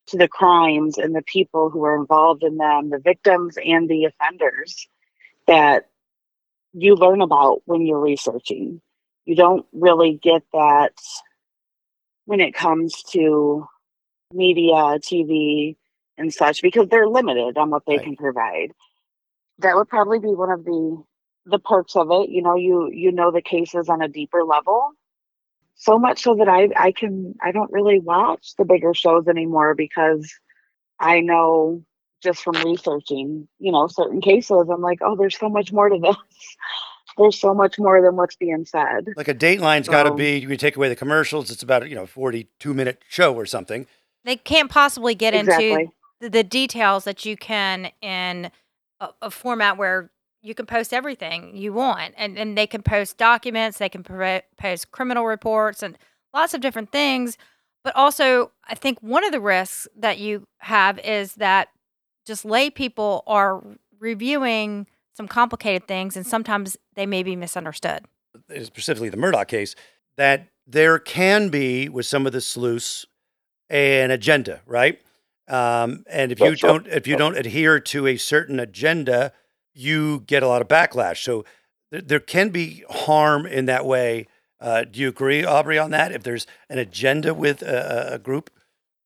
to 0.07 0.17
the 0.17 0.27
crimes 0.27 0.97
and 0.97 1.13
the 1.15 1.21
people 1.21 1.69
who 1.69 1.83
are 1.83 1.99
involved 1.99 2.43
in 2.43 2.57
them, 2.57 2.89
the 2.89 2.99
victims 2.99 3.57
and 3.63 3.89
the 3.89 4.05
offenders 4.05 4.87
that 5.47 5.89
you 6.73 6.95
learn 6.95 7.21
about 7.21 7.61
when 7.65 7.85
you're 7.85 7.99
researching. 7.99 8.81
You 9.25 9.35
don't 9.35 9.65
really 9.73 10.13
get 10.21 10.43
that 10.53 10.93
when 12.25 12.39
it 12.39 12.53
comes 12.53 13.03
to 13.11 13.67
media, 14.33 14.73
TV, 14.73 15.75
and 16.17 16.33
such 16.33 16.61
because 16.61 16.87
they're 16.89 17.07
limited 17.07 17.57
on 17.57 17.69
what 17.69 17.85
they 17.85 17.97
Right. 17.97 18.03
can 18.03 18.15
provide. 18.15 18.73
That 19.59 19.75
would 19.75 19.89
probably 19.89 20.19
be 20.19 20.27
one 20.27 20.51
of 20.51 20.63
the 20.65 21.03
the 21.45 21.59
perks 21.59 21.95
of 21.95 22.09
it. 22.11 22.29
You 22.29 22.41
know, 22.41 22.55
you 22.55 22.89
you 22.91 23.11
know 23.11 23.31
the 23.31 23.41
cases 23.41 23.89
on 23.89 24.01
a 24.01 24.07
deeper 24.07 24.43
level. 24.43 24.91
So 25.75 25.97
much 25.99 26.23
so 26.23 26.35
that 26.35 26.47
I 26.47 26.69
I 26.75 26.91
can 26.91 27.35
I 27.41 27.51
don't 27.51 27.71
really 27.71 27.99
watch 27.99 28.55
the 28.57 28.65
bigger 28.65 28.93
shows 28.93 29.27
anymore 29.27 29.75
because 29.75 30.31
I 30.99 31.19
know 31.19 31.83
just 32.23 32.43
from 32.43 32.55
researching, 32.63 33.47
you 33.59 33.71
know, 33.71 33.87
certain 33.87 34.21
cases, 34.21 34.67
I'm 34.71 34.81
like, 34.81 34.99
oh, 35.01 35.15
there's 35.15 35.37
so 35.37 35.49
much 35.49 35.71
more 35.71 35.89
to 35.89 35.99
this. 35.99 36.15
There's 37.17 37.39
so 37.39 37.55
much 37.55 37.79
more 37.79 37.99
than 37.99 38.15
what's 38.15 38.35
being 38.35 38.63
said. 38.63 39.07
Like 39.15 39.27
a 39.27 39.33
Dateline's 39.33 39.87
got 39.87 40.03
to 40.03 40.13
be. 40.13 40.37
You 40.37 40.47
can 40.47 40.57
take 40.57 40.75
away 40.75 40.87
the 40.87 40.95
commercials. 40.95 41.49
It's 41.49 41.63
about 41.63 41.89
you 41.89 41.95
know 41.95 42.05
forty 42.05 42.47
two 42.59 42.75
minute 42.75 43.01
show 43.09 43.33
or 43.33 43.47
something. 43.47 43.87
They 44.23 44.35
can't 44.35 44.69
possibly 44.69 45.15
get 45.15 45.33
into 45.33 45.49
Exactly. 45.49 45.89
the, 46.19 46.29
the 46.29 46.43
details 46.43 47.05
that 47.05 47.25
you 47.25 47.35
can 47.35 47.89
in 48.03 48.51
a, 48.99 49.09
a 49.23 49.31
format 49.31 49.77
where 49.77 50.11
you 50.41 50.53
can 50.53 50.65
post 50.65 50.93
everything 50.93 51.55
you 51.55 51.73
want 51.73 52.13
and, 52.17 52.37
and 52.37 52.57
they 52.57 52.67
can 52.67 52.81
post 52.81 53.17
documents 53.17 53.77
they 53.77 53.89
can 53.89 54.03
post 54.57 54.91
criminal 54.91 55.25
reports 55.25 55.83
and 55.83 55.97
lots 56.33 56.53
of 56.53 56.61
different 56.61 56.91
things 56.91 57.37
but 57.83 57.95
also 57.95 58.51
i 58.65 58.75
think 58.75 59.01
one 59.01 59.23
of 59.23 59.31
the 59.31 59.41
risks 59.41 59.87
that 59.95 60.19
you 60.19 60.47
have 60.59 60.99
is 60.99 61.35
that 61.35 61.69
just 62.25 62.45
lay 62.45 62.69
people 62.69 63.23
are 63.27 63.63
reviewing 63.99 64.87
some 65.13 65.27
complicated 65.27 65.87
things 65.87 66.15
and 66.15 66.25
sometimes 66.25 66.77
they 66.95 67.05
may 67.05 67.23
be 67.23 67.35
misunderstood 67.35 68.05
specifically 68.63 69.09
the 69.09 69.17
Murdaugh 69.17 69.47
case, 69.47 69.75
that 70.15 70.47
there 70.65 70.99
can 70.99 71.49
be 71.49 71.89
with 71.89 72.05
some 72.05 72.25
of 72.25 72.33
the 72.33 72.41
sleuths 72.41 73.05
an 73.69 74.11
agenda, 74.11 74.61
right? 74.65 75.01
Um, 75.47 76.03
and 76.09 76.31
if 76.31 76.39
you 76.39 76.55
don't, 76.55 76.87
if 76.87 77.07
you 77.07 77.15
don't 77.17 77.37
adhere 77.37 77.79
to 77.79 78.07
a 78.07 78.17
certain 78.17 78.59
agenda, 78.59 79.31
you 79.73 80.21
get 80.21 80.43
a 80.43 80.47
lot 80.47 80.61
of 80.61 80.67
backlash. 80.67 81.23
So 81.23 81.45
there, 81.91 82.01
there 82.01 82.19
can 82.19 82.49
be 82.49 82.83
harm 82.89 83.45
in 83.45 83.65
that 83.65 83.85
way 83.85 84.27
Uh, 84.59 84.83
do 84.83 84.99
you 84.99 85.07
agree, 85.07 85.45
Aubrey, 85.45 85.77
on 85.77 85.91
that? 85.91 86.11
If 86.11 86.23
there's 86.23 86.47
an 86.69 86.79
agenda 86.79 87.33
with 87.33 87.61
a, 87.61 88.13
a 88.13 88.19
group? 88.19 88.49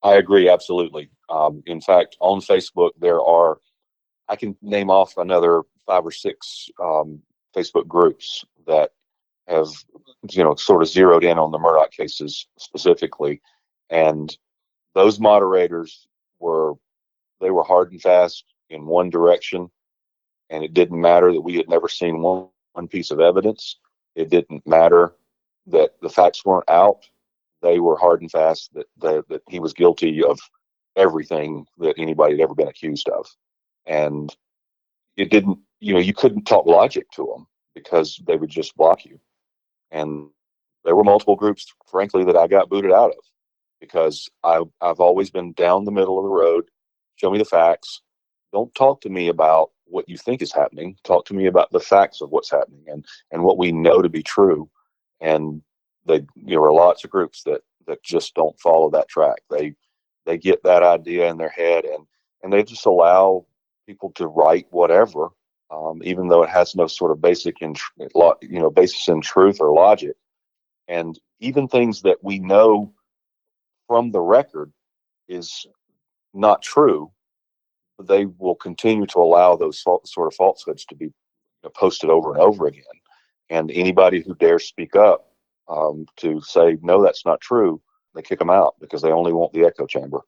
I 0.03 0.15
agree, 0.15 0.49
absolutely. 0.49 1.09
Um, 1.29 1.61
in 1.65 1.81
fact, 1.81 2.17
on 2.19 2.41
Facebook, 2.41 2.91
there 2.99 3.21
are, 3.21 3.59
I 4.29 4.35
can 4.35 4.55
name 4.61 4.89
off 4.89 5.17
another 5.17 5.63
five 5.85 6.05
or 6.05 6.11
six 6.11 6.69
um, 6.81 7.21
Facebook 7.55 7.87
groups 7.87 8.45
that 8.65 8.91
have, 9.47 9.67
you 10.29 10.43
know, 10.43 10.55
sort 10.55 10.81
of 10.81 10.87
zeroed 10.87 11.23
in 11.23 11.37
on 11.37 11.51
the 11.51 11.59
Murdaugh 11.59 11.91
cases 11.91 12.47
specifically. 12.57 13.41
And 13.89 14.35
those 14.95 15.19
moderators 15.19 16.07
were, 16.41 16.73
they 17.39 17.51
were 17.51 17.63
hard 17.63 17.91
and 17.91 18.01
fast 18.01 18.45
in 18.69 18.85
one 18.85 19.09
direction. 19.09 19.69
And 20.49 20.63
it 20.63 20.73
didn't 20.73 20.99
matter 20.99 21.31
that 21.31 21.41
we 21.41 21.55
had 21.55 21.69
never 21.69 21.87
seen 21.87 22.21
one, 22.21 22.47
one 22.73 22.87
piece 22.87 23.11
of 23.11 23.19
evidence. 23.19 23.77
It 24.15 24.29
didn't 24.29 24.67
matter 24.67 25.13
that 25.67 25.91
the 26.01 26.09
facts 26.09 26.43
weren't 26.43 26.69
out. 26.69 27.05
They 27.61 27.79
were 27.79 27.97
hard 27.97 28.21
and 28.21 28.31
fast 28.31 28.73
that, 28.73 28.87
that, 28.97 29.27
that 29.29 29.41
he 29.47 29.59
was 29.59 29.73
guilty 29.73 30.23
of 30.23 30.39
everything 30.95 31.65
that 31.77 31.95
anybody 31.97 32.33
had 32.33 32.41
ever 32.41 32.55
been 32.55 32.67
accused 32.67 33.07
of. 33.09 33.27
And 33.85 34.35
it 35.15 35.29
didn't, 35.29 35.59
you 35.79 35.93
know, 35.93 35.99
you 35.99 36.13
couldn't 36.13 36.45
talk 36.45 36.65
logic 36.65 37.09
to 37.11 37.25
them 37.33 37.47
because 37.75 38.19
they 38.25 38.35
would 38.35 38.49
just 38.49 38.75
block 38.75 39.05
you. 39.05 39.19
And 39.91 40.29
there 40.83 40.95
were 40.95 41.03
multiple 41.03 41.35
groups, 41.35 41.73
frankly, 41.89 42.23
that 42.25 42.35
I 42.35 42.47
got 42.47 42.69
booted 42.69 42.91
out 42.91 43.11
of 43.11 43.23
because 43.81 44.29
I, 44.43 44.61
I've 44.79 45.01
always 45.01 45.29
been 45.29 45.51
down 45.53 45.83
the 45.83 45.91
middle 45.91 46.17
of 46.17 46.23
the 46.23 46.29
road. 46.29 46.69
Show 47.15 47.31
me 47.31 47.39
the 47.39 47.45
facts. 47.45 48.01
Don't 48.53 48.73
talk 48.75 49.01
to 49.01 49.09
me 49.09 49.27
about 49.27 49.71
what 49.85 50.07
you 50.07 50.17
think 50.17 50.41
is 50.41 50.53
happening. 50.53 50.95
Talk 51.03 51.25
to 51.25 51.33
me 51.33 51.47
about 51.47 51.71
the 51.71 51.79
facts 51.79 52.21
of 52.21 52.29
what's 52.29 52.49
happening 52.49 52.83
and, 52.87 53.05
and 53.31 53.43
what 53.43 53.57
we 53.57 53.71
know 53.71 54.01
to 54.01 54.09
be 54.09 54.23
true. 54.23 54.69
And 55.19 55.61
they, 56.05 56.25
there 56.35 56.61
are 56.61 56.71
lots 56.71 57.03
of 57.03 57.09
groups 57.09 57.43
that, 57.43 57.61
that 57.87 58.03
just 58.03 58.33
don't 58.35 58.57
follow 58.59 58.89
that 58.91 59.09
track. 59.09 59.41
They, 59.49 59.73
they 60.25 60.37
get 60.37 60.63
that 60.63 60.83
idea 60.83 61.29
in 61.29 61.37
their 61.37 61.49
head 61.49 61.83
and, 61.85 62.05
and 62.43 62.53
they 62.53 62.63
just 62.63 62.85
allow 62.85 63.45
people 63.87 64.11
to 64.11 64.27
write 64.27 64.67
whatever, 64.69 65.29
um, 65.71 66.01
even 66.03 66.27
though 66.27 66.43
it 66.43 66.49
has 66.49 66.75
no 66.75 66.87
sort 66.87 67.11
of 67.11 67.21
basic 67.21 67.61
in, 67.61 67.75
you 67.97 68.59
know, 68.59 68.69
basis 68.69 69.07
in 69.07 69.21
truth 69.21 69.57
or 69.59 69.73
logic. 69.73 70.15
And 70.87 71.19
even 71.39 71.67
things 71.67 72.01
that 72.03 72.23
we 72.23 72.39
know 72.39 72.93
from 73.91 74.11
the 74.11 74.21
record 74.21 74.71
is 75.27 75.67
not 76.33 76.61
true, 76.61 77.11
they 78.01 78.23
will 78.25 78.55
continue 78.55 79.05
to 79.05 79.19
allow 79.19 79.57
those 79.57 79.81
sort 79.81 80.27
of 80.27 80.33
falsehoods 80.33 80.85
to 80.85 80.95
be 80.95 81.11
posted 81.75 82.09
over 82.09 82.31
and 82.31 82.41
over 82.41 82.67
again. 82.67 82.83
And 83.49 83.69
anybody 83.69 84.21
who 84.21 84.33
dares 84.35 84.63
speak 84.63 84.95
up 84.95 85.33
um, 85.67 86.05
to 86.15 86.39
say, 86.39 86.77
no, 86.81 87.03
that's 87.03 87.25
not 87.25 87.41
true, 87.41 87.81
they 88.15 88.21
kick 88.21 88.39
them 88.39 88.49
out 88.49 88.75
because 88.79 89.01
they 89.01 89.11
only 89.11 89.33
want 89.33 89.51
the 89.51 89.65
echo 89.65 89.85
chamber. 89.85 90.21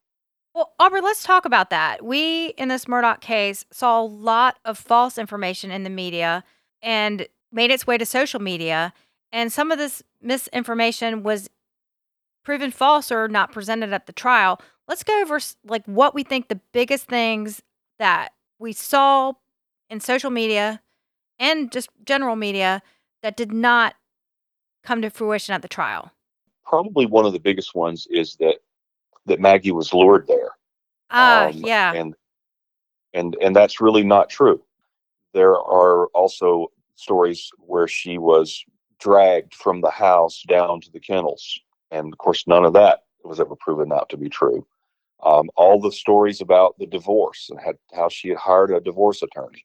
Well, 0.54 0.74
Aubrey, 0.78 1.00
let's 1.00 1.24
talk 1.24 1.46
about 1.46 1.70
that. 1.70 2.04
We, 2.04 2.48
in 2.58 2.68
this 2.68 2.84
Murdaugh 2.84 3.22
case, 3.22 3.64
saw 3.72 4.02
a 4.02 4.06
lot 4.06 4.60
of 4.66 4.78
false 4.78 5.18
information 5.18 5.72
in 5.72 5.84
the 5.84 5.90
media 5.90 6.44
and 6.82 7.30
made 7.54 7.72
its 7.72 7.88
way 7.88 7.98
to 7.98 8.06
social 8.06 8.42
media. 8.42 8.92
And 9.32 9.54
some 9.54 9.72
of 9.72 9.78
this 9.78 10.04
misinformation 10.22 11.24
was 11.24 11.50
proven 12.44 12.72
false 12.72 13.12
or 13.12 13.28
not 13.28 13.52
presented 13.52 13.94
at 13.94 14.06
the 14.06 14.14
trial. 14.14 14.62
Let's 14.88 15.04
go 15.04 15.22
over 15.22 15.40
like 15.66 15.86
what 15.86 16.14
we 16.14 16.24
think 16.24 16.48
the 16.48 16.60
biggest 16.72 17.06
things 17.06 17.62
that 18.00 18.34
we 18.60 18.74
saw 18.74 19.34
in 19.90 20.00
social 20.00 20.30
media 20.30 20.82
and 21.40 21.72
just 21.72 21.90
general 22.06 22.36
media 22.36 22.82
that 23.22 23.38
did 23.38 23.52
not 23.52 23.96
come 24.84 25.02
to 25.02 25.10
fruition 25.10 25.54
at 25.54 25.62
the 25.62 25.68
trial. 25.68 26.12
Probably 26.66 27.06
one 27.06 27.26
of 27.26 27.34
the 27.34 27.40
biggest 27.40 27.76
ones 27.76 28.08
is 28.10 28.36
that 28.38 28.58
that 29.26 29.40
Maggie 29.40 29.72
was 29.72 29.94
lured 29.94 30.28
there. 30.28 30.52
Ah, 31.10 31.48
um, 31.48 31.54
yeah. 31.56 31.94
And 31.94 32.16
and 33.14 33.38
and 33.42 33.56
that's 33.56 33.80
really 33.80 34.04
not 34.04 34.30
true. 34.30 34.62
There 35.34 35.56
are 35.56 36.08
also 36.08 36.72
stories 36.96 37.50
where 37.58 37.88
she 37.88 38.18
was 38.18 38.64
dragged 39.00 39.54
from 39.54 39.82
the 39.82 39.90
house 39.90 40.44
down 40.48 40.82
to 40.82 40.92
the 40.92 41.00
kennels. 41.00 41.60
And 41.94 42.12
of 42.12 42.18
course, 42.18 42.48
none 42.48 42.66
of 42.66 42.74
that 42.74 43.04
was 43.24 43.40
ever 43.40 43.56
proven 43.56 43.94
out 43.94 44.10
to 44.10 44.18
be 44.18 44.28
true. 44.28 44.66
Um, 45.22 45.50
all 45.56 45.80
the 45.80 45.92
stories 45.92 46.42
about 46.42 46.78
the 46.80 46.88
divorce 46.88 47.50
and 47.50 47.60
had, 47.60 47.78
how 47.94 48.10
she 48.10 48.30
had 48.30 48.38
hired 48.38 48.72
a 48.72 48.82
divorce 48.82 49.22
attorney, 49.22 49.64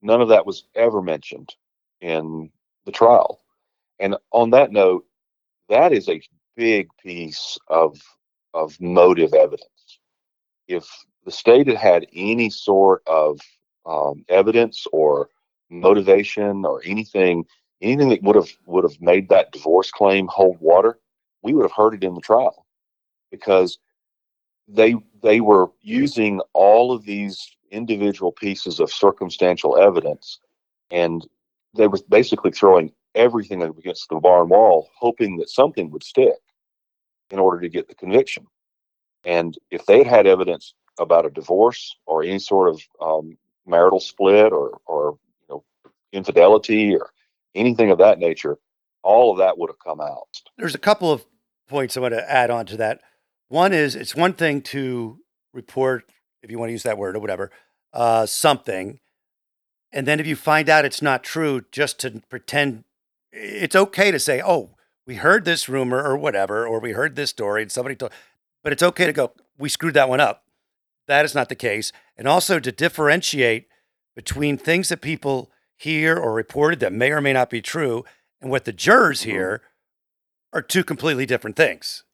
none 0.00 0.22
of 0.22 0.28
that 0.28 0.46
was 0.46 0.64
ever 0.76 1.02
mentioned 1.02 1.54
in 2.00 2.50
the 2.86 2.92
trial. 2.92 3.40
And 3.98 4.16
on 4.30 4.50
that 4.50 4.70
note, 4.70 5.04
that 5.68 5.92
is 5.92 6.08
a 6.08 6.22
big 6.56 6.88
piece 7.02 7.58
of 7.68 8.00
of 8.54 8.80
motive 8.80 9.34
evidence. 9.34 9.98
If 10.68 10.88
the 11.24 11.32
state 11.32 11.66
had 11.66 11.76
had 11.76 12.06
any 12.14 12.48
sort 12.48 13.02
of 13.06 13.40
um, 13.84 14.24
evidence 14.28 14.86
or 14.92 15.28
motivation 15.68 16.64
or 16.64 16.80
anything, 16.86 17.44
anything 17.82 18.08
that 18.10 18.22
would 18.22 18.36
have 18.36 18.50
would 18.66 18.84
have 18.84 19.00
made 19.00 19.28
that 19.28 19.52
divorce 19.52 19.90
claim 19.90 20.28
hold 20.28 20.58
water, 20.60 20.98
we 21.46 21.52
would 21.54 21.62
have 21.62 21.72
heard 21.72 21.94
it 21.94 22.04
in 22.04 22.14
the 22.14 22.20
trial, 22.20 22.66
because 23.30 23.78
they 24.68 24.96
they 25.22 25.40
were 25.40 25.70
using 25.80 26.40
all 26.52 26.92
of 26.92 27.04
these 27.04 27.36
individual 27.70 28.32
pieces 28.32 28.80
of 28.80 28.90
circumstantial 28.90 29.78
evidence, 29.78 30.40
and 30.90 31.26
they 31.74 31.86
were 31.86 32.00
basically 32.08 32.50
throwing 32.50 32.92
everything 33.14 33.62
against 33.62 34.08
the 34.08 34.16
barn 34.16 34.48
wall, 34.48 34.88
hoping 34.98 35.36
that 35.38 35.48
something 35.48 35.90
would 35.90 36.02
stick 36.02 36.40
in 37.30 37.38
order 37.38 37.60
to 37.60 37.68
get 37.68 37.88
the 37.88 37.94
conviction. 37.94 38.44
And 39.24 39.56
if 39.70 39.86
they 39.86 39.98
had 39.98 40.06
had 40.06 40.26
evidence 40.26 40.74
about 40.98 41.26
a 41.26 41.30
divorce 41.30 41.96
or 42.06 42.22
any 42.22 42.38
sort 42.38 42.68
of 42.68 42.80
um, 43.00 43.36
marital 43.66 44.00
split 44.00 44.52
or, 44.52 44.78
or 44.86 45.18
you 45.40 45.46
know, 45.48 45.64
infidelity 46.12 46.94
or 46.94 47.10
anything 47.54 47.90
of 47.90 47.98
that 47.98 48.18
nature, 48.18 48.58
all 49.02 49.32
of 49.32 49.38
that 49.38 49.56
would 49.58 49.70
have 49.70 49.78
come 49.78 50.00
out. 50.00 50.28
There's 50.58 50.74
a 50.74 50.78
couple 50.78 51.10
of 51.10 51.24
points 51.68 51.96
I 51.96 52.00
want 52.00 52.14
to 52.14 52.30
add 52.30 52.50
on 52.50 52.66
to 52.66 52.76
that. 52.78 53.00
One 53.48 53.72
is 53.72 53.94
it's 53.94 54.14
one 54.14 54.32
thing 54.32 54.62
to 54.62 55.18
report, 55.52 56.04
if 56.42 56.50
you 56.50 56.58
want 56.58 56.68
to 56.68 56.72
use 56.72 56.82
that 56.82 56.98
word 56.98 57.16
or 57.16 57.20
whatever, 57.20 57.50
uh, 57.92 58.26
something. 58.26 59.00
And 59.92 60.06
then 60.06 60.20
if 60.20 60.26
you 60.26 60.36
find 60.36 60.68
out 60.68 60.84
it's 60.84 61.02
not 61.02 61.22
true, 61.22 61.64
just 61.70 61.98
to 62.00 62.22
pretend 62.28 62.84
it's 63.32 63.76
okay 63.76 64.10
to 64.10 64.18
say, 64.18 64.42
oh, 64.44 64.70
we 65.06 65.16
heard 65.16 65.44
this 65.44 65.68
rumor 65.68 66.02
or 66.02 66.16
whatever, 66.16 66.66
or 66.66 66.80
we 66.80 66.92
heard 66.92 67.16
this 67.16 67.30
story 67.30 67.62
and 67.62 67.70
somebody 67.70 67.94
told, 67.94 68.12
but 68.62 68.72
it's 68.72 68.82
okay 68.82 69.06
to 69.06 69.12
go, 69.12 69.32
we 69.58 69.68
screwed 69.68 69.94
that 69.94 70.08
one 70.08 70.20
up. 70.20 70.44
That 71.06 71.24
is 71.24 71.34
not 71.34 71.48
the 71.48 71.54
case. 71.54 71.92
And 72.16 72.26
also 72.26 72.58
to 72.58 72.72
differentiate 72.72 73.68
between 74.16 74.58
things 74.58 74.88
that 74.88 75.00
people 75.00 75.50
hear 75.76 76.16
or 76.16 76.32
reported 76.32 76.80
that 76.80 76.92
may 76.92 77.12
or 77.12 77.20
may 77.20 77.32
not 77.32 77.50
be 77.50 77.60
true 77.60 78.04
and 78.40 78.50
what 78.50 78.64
the 78.64 78.72
jurors 78.72 79.20
mm-hmm. 79.20 79.30
Are 80.52 80.62
two 80.62 80.84
completely 80.84 81.26
different 81.26 81.56
things. 81.56 82.04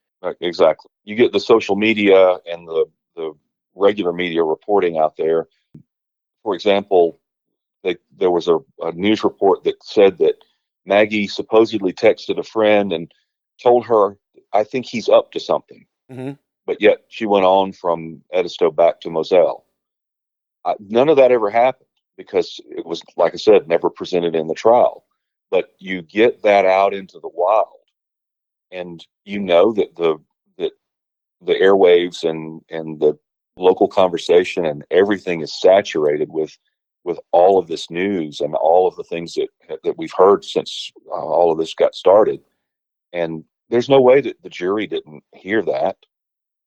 Exactly. 0.41 0.91
You 1.05 1.17
get 1.17 1.33
the 1.33 1.41
social 1.41 1.77
media 1.77 2.39
and 2.51 2.67
the, 2.67 2.87
the 3.17 3.35
regular 3.75 4.13
media 4.13 4.43
reporting 4.45 4.99
out 4.99 5.17
there. 5.17 5.49
For 6.43 6.55
example, 6.55 7.19
they, 7.83 7.97
there 8.17 8.31
was 8.31 8.49
a, 8.49 8.59
a 8.81 8.93
news 8.93 9.25
report 9.25 9.65
that 9.65 9.83
said 9.83 10.19
that 10.19 10.37
Maggie 10.87 11.27
supposedly 11.27 11.93
texted 11.93 12.39
a 12.39 12.45
friend 12.45 12.93
and 12.93 13.13
told 13.61 13.85
her, 13.87 14.17
I 14.53 14.65
think 14.65 14.87
he's 14.87 15.09
up 15.09 15.33
to 15.33 15.41
something. 15.41 15.87
Mm-hmm. 16.11 16.33
But 16.67 16.81
yet 16.81 17.05
she 17.09 17.27
went 17.27 17.45
on 17.45 17.73
from 17.73 18.23
Edisto 18.33 18.71
back 18.71 19.01
to 19.01 19.11
Moselle. 19.11 19.65
I, 20.65 20.75
none 20.79 21.09
of 21.09 21.17
that 21.17 21.33
ever 21.33 21.51
happened 21.51 21.89
because 22.17 22.61
it 22.69 22.87
was, 22.87 23.03
like 23.17 23.35
I 23.35 23.39
said, 23.39 23.67
never 23.67 23.91
presented 23.91 24.37
in 24.37 24.47
the 24.47 24.55
trial. 24.55 25.05
But 25.51 25.75
you 25.79 26.03
get 26.03 26.43
that 26.43 26.65
out 26.65 26.95
into 26.95 27.19
the 27.19 27.31
wild, 27.33 27.67
and 28.73 29.07
you 29.25 29.39
know 29.39 29.73
that 29.73 29.95
the 29.97 30.17
that 30.59 30.73
the 31.41 31.55
airwaves 31.55 32.29
and 32.29 32.63
and 32.71 33.01
the 33.01 33.19
local 33.57 33.89
conversation 33.89 34.65
and 34.65 34.85
everything 34.91 35.41
is 35.41 35.61
saturated 35.61 36.31
with 36.31 36.57
with 37.05 37.19
all 37.33 37.59
of 37.59 37.67
this 37.67 37.91
news 37.91 38.41
and 38.41 38.55
all 38.55 38.87
of 38.89 38.97
the 38.97 39.05
things 39.05 39.35
that 39.35 39.49
that 39.85 39.99
we've 39.99 40.15
heard 40.17 40.45
since 40.45 40.91
uh, 41.09 41.15
all 41.15 41.53
of 41.53 41.59
this 41.59 41.75
got 41.75 41.95
started 41.95 42.41
and 43.13 43.45
there's 43.73 43.89
no 43.89 44.01
way 44.01 44.21
that 44.21 44.41
the 44.43 44.51
jury 44.51 44.87
didn't 44.87 45.25
hear 45.35 45.63
that. 45.63 45.97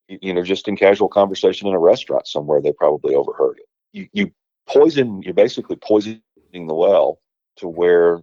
You, 0.07 0.33
know, 0.33 0.43
just 0.43 0.67
in 0.67 0.75
casual 0.75 1.07
conversation 1.07 1.67
in 1.67 1.73
a 1.73 1.79
restaurant 1.79 2.27
somewhere, 2.27 2.61
they 2.61 2.73
probably 2.73 3.15
overheard 3.15 3.59
it. 3.59 3.65
You, 3.91 4.07
you 4.11 4.31
poison, 4.67 5.21
you're 5.21 5.33
basically 5.33 5.77
poisoning 5.77 6.21
the 6.51 6.73
well 6.73 7.19
to 7.57 7.67
where 7.67 8.21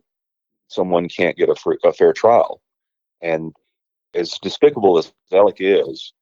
someone 0.68 1.08
can't 1.08 1.36
get 1.36 1.48
a, 1.48 1.54
free, 1.54 1.76
a 1.84 1.92
fair 1.92 2.12
trial. 2.12 2.60
And 3.20 3.54
as 4.14 4.38
despicable 4.42 4.98
as 4.98 5.12
Alex 5.32 5.60
is 5.60 6.12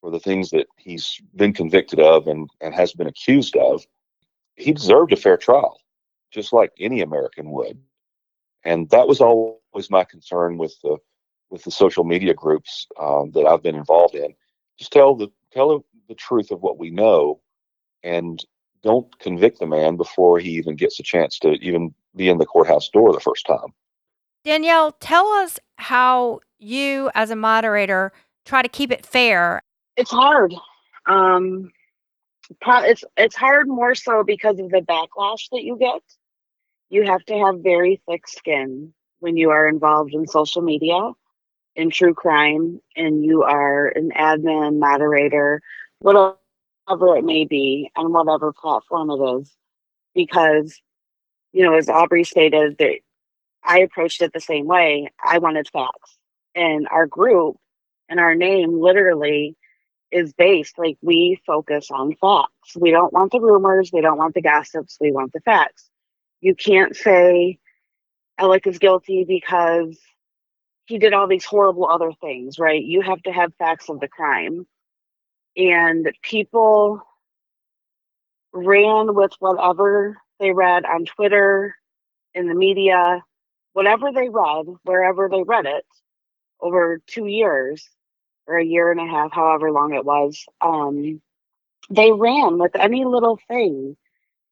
for 0.00 0.10
the 0.10 0.20
things 0.20 0.50
that 0.50 0.66
he's 0.76 1.20
been 1.34 1.52
convicted 1.52 2.00
of 2.00 2.26
and, 2.26 2.48
and 2.60 2.74
has 2.74 2.92
been 2.92 3.06
accused 3.06 3.56
of, 3.56 3.84
he 4.56 4.72
deserved 4.72 5.12
a 5.12 5.16
fair 5.16 5.36
trial, 5.36 5.78
just 6.32 6.52
like 6.52 6.72
any 6.78 7.00
American 7.00 7.50
would. 7.50 7.78
And 8.64 8.88
that 8.90 9.08
was 9.08 9.20
always 9.20 9.90
my 9.90 10.04
concern 10.04 10.58
with 10.58 10.74
the 10.82 10.96
with 11.50 11.64
the 11.64 11.70
social 11.70 12.04
media 12.04 12.32
groups 12.32 12.86
um, 13.00 13.32
that 13.32 13.44
I've 13.44 13.62
been 13.62 13.74
involved 13.74 14.14
in. 14.14 14.34
Just 14.78 14.92
tell 14.92 15.16
the 15.16 15.28
tell 15.52 15.84
the 16.08 16.14
truth 16.14 16.50
of 16.50 16.62
what 16.62 16.78
we 16.78 16.90
know, 16.90 17.40
and 18.02 18.44
don't 18.82 19.18
convict 19.18 19.58
the 19.58 19.66
man 19.66 19.96
before 19.96 20.38
he 20.38 20.50
even 20.50 20.76
gets 20.76 21.00
a 21.00 21.02
chance 21.02 21.38
to 21.40 21.52
even 21.54 21.94
be 22.16 22.28
in 22.28 22.38
the 22.38 22.46
courthouse 22.46 22.88
door 22.88 23.12
the 23.12 23.20
first 23.20 23.46
time. 23.46 23.74
Danielle, 24.44 24.92
tell 24.92 25.26
us 25.26 25.58
how 25.76 26.40
you, 26.58 27.10
as 27.14 27.30
a 27.30 27.36
moderator, 27.36 28.12
try 28.44 28.62
to 28.62 28.68
keep 28.68 28.90
it 28.90 29.04
fair. 29.04 29.62
It's 29.96 30.10
hard. 30.10 30.54
Um, 31.06 31.70
it's 32.60 33.04
it's 33.16 33.36
hard 33.36 33.68
more 33.68 33.94
so 33.94 34.24
because 34.24 34.58
of 34.58 34.70
the 34.70 34.80
backlash 34.80 35.48
that 35.52 35.62
you 35.62 35.76
get. 35.78 36.02
You 36.88 37.04
have 37.04 37.24
to 37.26 37.38
have 37.38 37.62
very 37.62 38.00
thick 38.08 38.26
skin 38.26 38.92
when 39.20 39.36
you 39.36 39.50
are 39.50 39.68
involved 39.68 40.14
in 40.14 40.26
social 40.26 40.62
media, 40.62 41.12
in 41.76 41.90
true 41.90 42.14
crime, 42.14 42.80
and 42.96 43.24
you 43.24 43.42
are 43.42 43.88
an 43.88 44.10
admin, 44.16 44.78
moderator, 44.78 45.60
whatever 46.00 46.36
it 47.16 47.24
may 47.24 47.44
be, 47.44 47.90
on 47.94 48.12
whatever 48.12 48.52
platform 48.52 49.10
it 49.10 49.40
is, 49.40 49.54
because 50.14 50.80
you 51.52 51.64
know, 51.64 51.74
as 51.74 51.88
Aubrey 51.88 52.24
stated, 52.24 52.78
that 52.78 52.98
I 53.64 53.80
approached 53.80 54.22
it 54.22 54.32
the 54.32 54.40
same 54.40 54.66
way. 54.66 55.10
I 55.24 55.38
wanted 55.38 55.68
facts, 55.72 56.16
and 56.54 56.88
our 56.90 57.06
group 57.06 57.56
and 58.08 58.20
our 58.20 58.34
name 58.34 58.80
literally 58.80 59.56
is 60.10 60.32
based 60.32 60.78
like 60.78 60.98
we 61.02 61.40
focus 61.46 61.88
on 61.90 62.14
facts. 62.16 62.76
We 62.76 62.90
don't 62.90 63.12
want 63.12 63.32
the 63.32 63.40
rumors, 63.40 63.90
we 63.92 64.00
don't 64.00 64.18
want 64.18 64.34
the 64.34 64.42
gossips, 64.42 64.96
we 65.00 65.12
want 65.12 65.32
the 65.32 65.40
facts. 65.40 65.88
You 66.40 66.54
can't 66.54 66.96
say 66.96 67.58
Alex 68.38 68.66
is 68.66 68.78
guilty 68.78 69.24
because 69.24 69.98
he 70.86 70.98
did 70.98 71.12
all 71.12 71.28
these 71.28 71.44
horrible 71.44 71.88
other 71.88 72.12
things, 72.20 72.58
right? 72.58 72.82
You 72.82 73.02
have 73.02 73.22
to 73.22 73.30
have 73.32 73.54
facts 73.58 73.88
of 73.88 74.00
the 74.00 74.08
crime. 74.08 74.66
And 75.56 76.10
people 76.22 77.02
ran 78.52 79.14
with 79.14 79.32
whatever 79.38 80.16
they 80.40 80.50
read 80.52 80.84
on 80.84 81.04
Twitter, 81.04 81.76
in 82.34 82.48
the 82.48 82.54
media, 82.54 83.22
whatever 83.72 84.10
they 84.12 84.28
read, 84.28 84.66
wherever 84.84 85.28
they 85.28 85.42
read 85.42 85.66
it 85.66 85.84
over 86.60 87.00
two 87.06 87.26
years 87.26 87.88
or 88.46 88.58
a 88.58 88.64
year 88.64 88.90
and 88.90 89.00
a 89.00 89.06
half, 89.06 89.32
however 89.32 89.70
long 89.70 89.94
it 89.94 90.04
was, 90.04 90.44
um, 90.60 91.20
they 91.88 92.12
ran 92.12 92.58
with 92.58 92.76
any 92.76 93.04
little 93.04 93.38
thing 93.48 93.96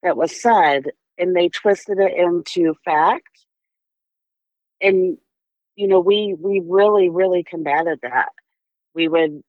that 0.03 0.17
was 0.17 0.41
said 0.41 0.85
and 1.19 1.35
they 1.35 1.49
twisted 1.49 1.99
it 1.99 2.13
into 2.17 2.75
fact. 2.85 3.27
And 4.81 5.19
you 5.77 5.87
know, 5.87 6.01
we 6.01 6.35
we 6.39 6.61
really, 6.67 7.09
really 7.09 7.45
combated 7.45 8.01
that. 8.03 8.31
We 8.95 9.09
would 9.09 9.43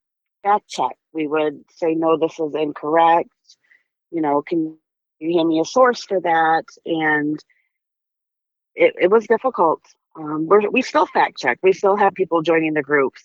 fact 0.43 0.67
check. 0.69 0.95
We 1.11 1.27
would 1.27 1.63
say, 1.71 1.95
no, 1.95 2.17
this 2.17 2.39
is 2.39 2.53
incorrect. 2.55 3.29
You 4.11 4.21
know, 4.21 4.41
can 4.41 4.77
you 5.19 5.37
hand 5.37 5.49
me 5.49 5.59
a 5.59 5.65
source 5.65 6.03
for 6.03 6.19
that? 6.21 6.65
And 6.85 7.43
it, 8.75 8.93
it 8.99 9.11
was 9.11 9.27
difficult. 9.27 9.81
Um, 10.15 10.47
we're, 10.47 10.69
we 10.69 10.81
still 10.81 11.05
fact 11.05 11.37
check. 11.37 11.59
We 11.61 11.73
still 11.73 11.95
have 11.95 12.13
people 12.13 12.41
joining 12.41 12.73
the 12.73 12.81
groups 12.81 13.23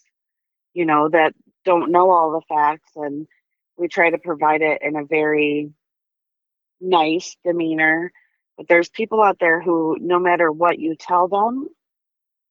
you 0.74 0.84
know, 0.84 1.08
that 1.08 1.32
don't 1.64 1.90
know 1.90 2.10
all 2.10 2.32
the 2.32 2.54
facts. 2.54 2.90
And 2.96 3.26
we 3.78 3.88
try 3.88 4.10
to 4.10 4.18
provide 4.18 4.60
it 4.60 4.82
in 4.82 4.96
a 4.96 5.04
very 5.04 5.70
nice 6.80 7.36
demeanor. 7.44 8.12
But 8.58 8.68
there's 8.68 8.88
people 8.88 9.22
out 9.22 9.38
there 9.40 9.60
who, 9.60 9.96
no 10.00 10.18
matter 10.18 10.52
what 10.52 10.78
you 10.78 10.94
tell 10.96 11.28
them, 11.28 11.68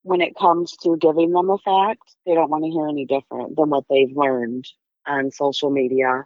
when 0.01 0.19
it 0.19 0.35
comes 0.35 0.75
to 0.83 0.97
giving 0.97 1.31
them 1.31 1.49
a 1.49 1.57
fact, 1.59 2.01
they 2.25 2.33
don't 2.33 2.49
want 2.49 2.65
to 2.65 2.71
hear 2.71 2.87
any 2.87 3.05
different 3.05 3.55
than 3.55 3.69
what 3.69 3.85
they've 3.89 4.15
learned 4.15 4.67
on 5.07 5.31
social 5.31 5.69
media 5.69 6.25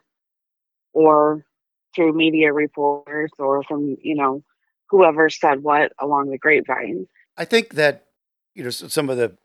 or 0.94 1.46
through 1.96 2.14
media 2.14 2.54
reports 2.54 3.34
or 3.38 3.64
from, 3.64 3.98
you 4.02 4.16
know, 4.16 4.44
whoever 4.90 5.30
said 5.30 5.64
what 5.64 5.92
along 6.00 6.30
the 6.30 6.38
grapevine. 6.38 7.08
I 7.38 7.46
think 7.46 7.74
that, 7.76 8.08
you 8.56 8.64
know, 8.64 8.70
some 8.70 9.10
of 9.10 9.18
the 9.18 9.38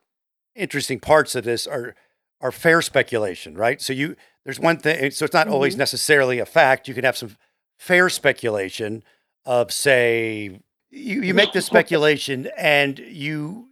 interesting 0.54 1.00
parts 1.00 1.34
of 1.34 1.44
this 1.44 1.66
are 1.66 1.94
are 2.40 2.52
fair 2.52 2.82
speculation, 2.82 3.54
right? 3.54 3.80
So 3.80 3.92
you 3.92 4.16
there's 4.44 4.58
one 4.58 4.78
thing. 4.78 5.10
So 5.10 5.24
it's 5.24 5.34
not 5.34 5.46
mm-hmm. 5.46 5.54
always 5.54 5.76
necessarily 5.76 6.38
a 6.38 6.46
fact. 6.46 6.88
You 6.88 6.94
can 6.94 7.04
have 7.04 7.16
some 7.16 7.36
fair 7.78 8.08
speculation 8.08 9.02
of 9.44 9.72
say 9.72 10.60
you, 10.90 11.22
you 11.22 11.34
make 11.34 11.52
the 11.52 11.62
speculation 11.62 12.48
and 12.56 12.98
you 12.98 13.68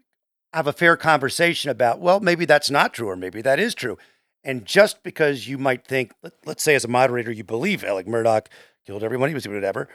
have 0.53 0.67
a 0.67 0.73
fair 0.73 0.97
conversation 0.97 1.71
about 1.71 2.01
well 2.01 2.19
maybe 2.19 2.45
that's 2.45 2.71
not 2.71 2.93
true 2.93 3.09
or 3.09 3.15
maybe 3.15 3.41
that 3.41 3.61
is 3.61 3.73
true 3.73 3.97
and 4.43 4.65
just 4.65 5.03
because 5.05 5.47
you 5.47 5.59
might 5.59 5.87
think 5.87 6.13
let, 6.23 6.33
us 6.45 6.63
say 6.63 6.75
as 6.75 6.85
a 6.85 6.89
moderator 6.89 7.31
you 7.31 7.45
believe 7.45 7.85
Alex 7.85 8.09
Murdaugh 8.09 8.47
killed 8.85 9.05
everyone 9.05 9.29
he 9.29 9.35
was 9.35 9.45
doing 9.45 9.55
whatever 9.55 9.89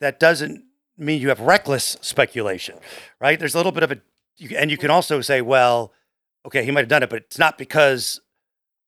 that 0.00 0.20
doesn't 0.20 0.64
mean 0.96 1.20
you 1.20 1.28
have 1.28 1.40
reckless 1.40 1.96
speculation 2.00 2.78
right 3.20 3.38
there's 3.38 3.54
a 3.54 3.58
little 3.58 3.72
bit 3.72 3.82
of 3.82 3.92
a 3.92 3.98
and 4.56 4.70
you 4.70 4.76
can 4.76 4.90
also 4.90 5.20
say 5.20 5.40
well 5.40 5.92
okay, 6.48 6.64
he 6.64 6.70
might 6.70 6.80
have 6.80 6.88
done 6.88 7.02
it, 7.02 7.10
but 7.10 7.22
it's 7.22 7.38
not 7.38 7.58
because 7.58 8.20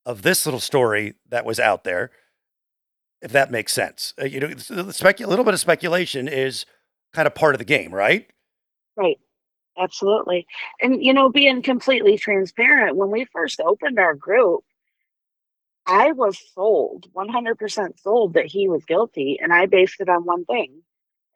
of 0.07 0.23
this 0.23 0.46
little 0.46 0.61
story 0.61 1.14
that 1.29 1.44
was 1.44 1.61
out 1.61 1.85
there. 1.85 2.11
If 3.20 3.33
that 3.33 3.51
makes 3.51 3.75
sense, 3.75 4.14
uh, 4.18 4.25
you 4.25 4.40
know, 4.40 4.46
a 4.46 4.73
little 4.73 5.44
bit 5.44 5.53
of 5.53 5.61
speculation 5.61 6.27
is 6.27 6.64
kind 7.12 7.27
of 7.27 7.35
part 7.35 7.55
of 7.55 7.59
the 7.59 7.66
game, 7.66 7.94
right? 7.94 8.27
Right. 8.96 9.18
Absolutely. 9.79 10.46
And, 10.81 11.05
you 11.05 11.12
know, 11.12 11.29
being 11.29 11.61
completely 11.61 12.16
transparent, 12.16 12.96
when 12.96 13.11
we 13.11 13.27
first 13.27 13.61
opened 13.61 13.99
our 13.99 14.14
group, 14.14 14.64
I 15.87 16.12
was 16.12 16.38
sold, 16.55 17.09
100% 17.14 18.01
sold 18.01 18.35
that 18.35 18.46
he 18.46 18.68
was 18.68 18.87
guilty. 18.87 19.38
And 19.40 19.53
I 19.53 19.66
based 19.66 20.01
it 20.01 20.09
on 20.09 20.25
one 20.25 20.46
thing. 20.46 20.83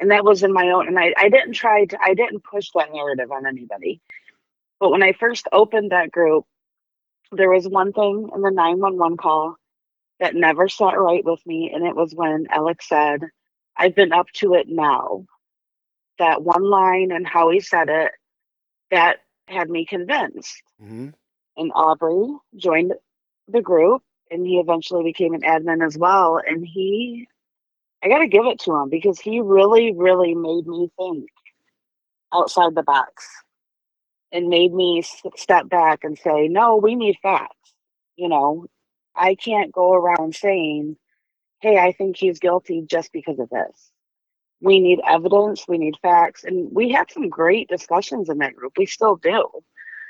And 0.00 0.10
that 0.10 0.24
was 0.24 0.42
in 0.42 0.52
my 0.52 0.70
own, 0.70 0.88
and 0.88 0.98
I, 0.98 1.14
I 1.16 1.28
didn't 1.28 1.52
try 1.52 1.84
to, 1.84 1.98
I 2.02 2.14
didn't 2.14 2.42
push 2.42 2.68
that 2.74 2.92
narrative 2.92 3.30
on 3.30 3.46
anybody. 3.46 4.00
But 4.80 4.90
when 4.90 5.02
I 5.02 5.12
first 5.12 5.46
opened 5.52 5.92
that 5.92 6.10
group, 6.10 6.46
there 7.32 7.50
was 7.50 7.68
one 7.68 7.92
thing 7.92 8.28
in 8.34 8.42
the 8.42 8.50
911 8.50 9.16
call 9.16 9.56
that 10.20 10.34
never 10.34 10.68
sat 10.68 10.98
right 10.98 11.24
with 11.24 11.44
me. 11.46 11.70
And 11.74 11.86
it 11.86 11.96
was 11.96 12.14
when 12.14 12.46
alex 12.50 12.88
said, 12.88 13.20
I've 13.76 13.94
been 13.94 14.12
up 14.12 14.26
to 14.34 14.54
it 14.54 14.68
now. 14.68 15.26
That 16.18 16.42
one 16.42 16.64
line 16.64 17.10
and 17.10 17.26
how 17.26 17.50
he 17.50 17.60
said 17.60 17.88
it, 17.88 18.12
that 18.90 19.18
had 19.48 19.68
me 19.68 19.84
convinced. 19.84 20.62
Mm-hmm. 20.82 21.08
And 21.56 21.72
Aubrey 21.74 22.36
joined 22.56 22.94
the 23.48 23.62
group 23.62 24.02
and 24.30 24.46
he 24.46 24.58
eventually 24.58 25.04
became 25.04 25.34
an 25.34 25.42
admin 25.42 25.84
as 25.84 25.98
well. 25.98 26.40
And 26.44 26.64
he, 26.64 27.26
I 28.04 28.08
got 28.08 28.18
to 28.18 28.28
give 28.28 28.44
it 28.44 28.58
to 28.60 28.74
him 28.74 28.90
because 28.90 29.18
he 29.18 29.40
really, 29.40 29.92
really 29.96 30.34
made 30.34 30.66
me 30.66 30.90
think 30.98 31.30
outside 32.34 32.74
the 32.74 32.82
box 32.82 33.26
and 34.30 34.48
made 34.48 34.74
me 34.74 35.02
step 35.36 35.68
back 35.68 36.04
and 36.04 36.18
say, 36.18 36.48
no, 36.48 36.76
we 36.76 36.96
need 36.96 37.16
facts. 37.22 37.72
You 38.16 38.28
know, 38.28 38.66
I 39.16 39.36
can't 39.36 39.72
go 39.72 39.94
around 39.94 40.34
saying, 40.34 40.96
hey, 41.60 41.78
I 41.78 41.92
think 41.92 42.16
he's 42.16 42.38
guilty 42.38 42.84
just 42.86 43.10
because 43.12 43.38
of 43.38 43.48
this. 43.48 43.90
We 44.60 44.80
need 44.80 45.00
evidence, 45.08 45.64
we 45.66 45.78
need 45.78 45.94
facts. 46.02 46.44
And 46.44 46.68
we 46.72 46.90
had 46.90 47.10
some 47.10 47.28
great 47.28 47.68
discussions 47.68 48.28
in 48.28 48.38
that 48.38 48.54
group. 48.54 48.74
We 48.76 48.86
still 48.86 49.16
do. 49.16 49.48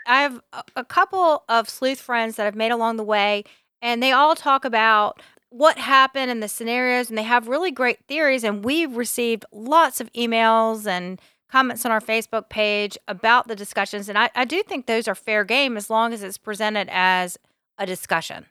I 0.06 0.22
have 0.22 0.40
a 0.74 0.84
couple 0.84 1.44
of 1.48 1.68
sleuth 1.68 2.00
friends 2.00 2.36
that 2.36 2.46
I've 2.46 2.56
made 2.56 2.72
along 2.72 2.96
the 2.96 3.04
way, 3.04 3.44
and 3.80 4.02
they 4.02 4.12
all 4.12 4.34
talk 4.34 4.64
about 4.64 5.22
what 5.56 5.78
happened 5.78 6.32
and 6.32 6.42
the 6.42 6.48
scenarios, 6.48 7.08
and 7.08 7.16
they 7.16 7.22
have 7.22 7.46
really 7.46 7.70
great 7.70 8.00
theories. 8.08 8.42
And 8.42 8.64
we've 8.64 8.96
received 8.96 9.44
lots 9.52 10.00
of 10.00 10.12
emails 10.12 10.84
and 10.84 11.20
comments 11.48 11.86
on 11.86 11.92
our 11.92 12.00
Facebook 12.00 12.48
page 12.48 12.98
about 13.06 13.46
the 13.46 13.54
discussions. 13.54 14.08
And 14.08 14.18
I, 14.18 14.30
I 14.34 14.44
do 14.44 14.64
think 14.64 14.86
those 14.86 15.06
are 15.06 15.14
fair 15.14 15.44
game 15.44 15.76
as 15.76 15.88
long 15.88 16.12
as 16.12 16.24
it's 16.24 16.38
presented 16.38 16.88
as 16.90 17.38
a 17.78 17.86
discussion. 17.86 18.46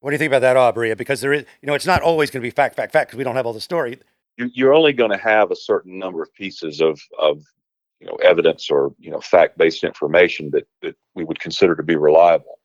What 0.00 0.10
do 0.10 0.14
you 0.14 0.18
think 0.18 0.30
about 0.30 0.40
that, 0.40 0.58
Aubrey? 0.58 0.94
Because 0.94 1.22
there 1.22 1.32
is, 1.32 1.46
you 1.62 1.66
know, 1.66 1.72
it's 1.72 1.86
not 1.86 2.02
always 2.02 2.30
going 2.30 2.42
to 2.42 2.46
be 2.46 2.50
fact, 2.50 2.76
fact, 2.76 2.92
fact, 2.92 3.08
because 3.08 3.16
we 3.16 3.24
don't 3.24 3.36
have 3.36 3.46
all 3.46 3.54
the 3.54 3.60
story. 3.60 3.98
You're 4.36 4.74
only 4.74 4.92
going 4.92 5.12
to 5.12 5.16
have 5.16 5.50
a 5.50 5.56
certain 5.56 5.98
number 5.98 6.22
of 6.22 6.34
pieces 6.34 6.82
of, 6.82 7.00
of 7.18 7.42
you 8.00 8.06
know, 8.08 8.16
evidence 8.16 8.70
or, 8.70 8.94
you 8.98 9.10
know, 9.10 9.20
fact-based 9.20 9.82
information 9.84 10.50
that, 10.50 10.68
that 10.82 10.96
we 11.14 11.24
would 11.24 11.40
consider 11.40 11.74
to 11.74 11.82
be 11.82 11.96
reliable. 11.96 12.58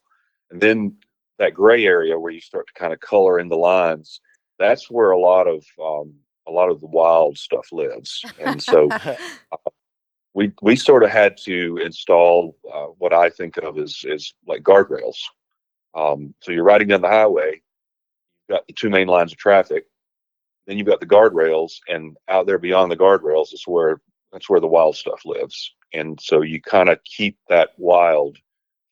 And 0.52 0.60
then 0.60 0.98
that 1.40 1.54
gray 1.54 1.86
area 1.86 2.20
where 2.20 2.32
you 2.32 2.42
start 2.42 2.68
to 2.68 2.74
kind 2.74 2.94
of 2.94 3.00
color 3.00 3.40
in 3.40 3.50
the 3.50 3.58
lines, 3.58 4.22
that's 4.60 4.92
where 4.92 5.12
a 5.12 5.20
lot 5.20 5.48
of 5.48 5.66
um, 5.82 6.14
a 6.48 6.52
lot 6.52 6.70
of 6.70 6.82
the 6.82 6.88
wild 6.88 7.38
stuff 7.38 7.68
lives. 7.72 8.24
And 8.40 8.62
so 8.62 8.90
uh, 8.92 9.16
we 10.34 10.52
we 10.62 10.76
sort 10.76 11.04
of 11.04 11.10
had 11.10 11.38
to 11.46 11.78
install 11.78 12.56
uh, 12.72 12.88
what 12.98 13.14
I 13.14 13.30
think 13.30 13.58
of 13.58 13.78
as 13.78 14.04
as 14.12 14.34
like 14.46 14.64
guardrails. 14.64 15.18
Um, 15.96 16.36
so 16.42 16.52
you're 16.52 16.64
riding 16.64 16.90
down 16.90 17.02
the 17.02 17.08
highway, 17.08 17.62
you've 18.48 18.58
got 18.58 18.68
the 18.68 18.74
two 18.74 18.92
main 18.92 19.08
lines 19.08 19.32
of 19.32 19.40
traffic, 19.40 19.86
then 20.68 20.78
you've 20.78 20.86
got 20.88 21.00
the 21.00 21.06
guardrails, 21.08 21.80
and 21.88 22.16
out 22.28 22.46
there 22.46 22.60
beyond 22.60 22.92
the 22.92 22.98
guardrails 22.98 23.54
is 23.54 23.64
where 23.66 24.02
that's 24.32 24.50
where 24.50 24.60
the 24.60 24.68
wild 24.68 24.96
stuff 24.96 25.22
lives. 25.26 25.74
And 25.94 26.20
so 26.22 26.42
you 26.42 26.62
kind 26.62 26.90
of 26.90 27.04
keep 27.04 27.38
that 27.48 27.72
wild 27.78 28.38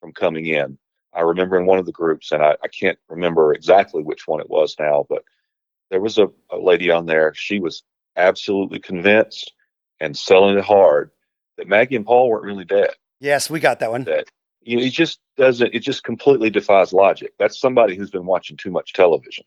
from 0.02 0.12
coming 0.14 0.48
in. 0.48 0.80
I 1.14 1.22
remember 1.22 1.58
in 1.58 1.66
one 1.66 1.80
of 1.80 1.86
the 1.86 1.92
groups, 1.92 2.32
and 2.32 2.44
I, 2.44 2.56
I 2.64 2.68
can't 2.68 2.98
remember 3.10 3.54
exactly 3.54 4.04
which 4.04 4.28
one 4.28 4.40
it 4.40 4.50
was 4.50 4.76
now, 4.80 5.06
but 5.10 5.24
there 5.90 6.02
was 6.02 6.18
a, 6.18 6.28
a 6.52 6.58
lady 6.58 6.92
on 6.92 7.06
there. 7.06 7.34
She 7.34 7.60
was 7.60 7.84
absolutely 8.16 8.80
convinced 8.80 9.54
and 10.00 10.18
selling 10.18 10.58
it 10.58 10.64
hard 10.64 11.12
that 11.58 11.68
Maggie 11.68 11.96
and 11.96 12.06
Paul 12.06 12.30
weren't 12.30 12.44
really 12.44 12.66
dead. 12.66 12.92
Yes, 13.20 13.50
we 13.50 13.60
got 13.60 13.80
that 13.80 13.92
one. 13.92 14.04
That 14.04 14.28
you 14.62 14.78
know, 14.78 14.84
it 14.84 14.92
just 14.92 15.20
doesn't. 15.38 15.74
It 15.74 15.80
just 15.80 16.04
completely 16.04 16.50
defies 16.50 16.94
logic. 16.94 17.34
That's 17.40 17.60
somebody 17.60 17.96
who's 17.96 18.12
been 18.12 18.26
watching 18.26 18.58
too 18.58 18.70
much 18.70 18.94
television. 18.94 19.46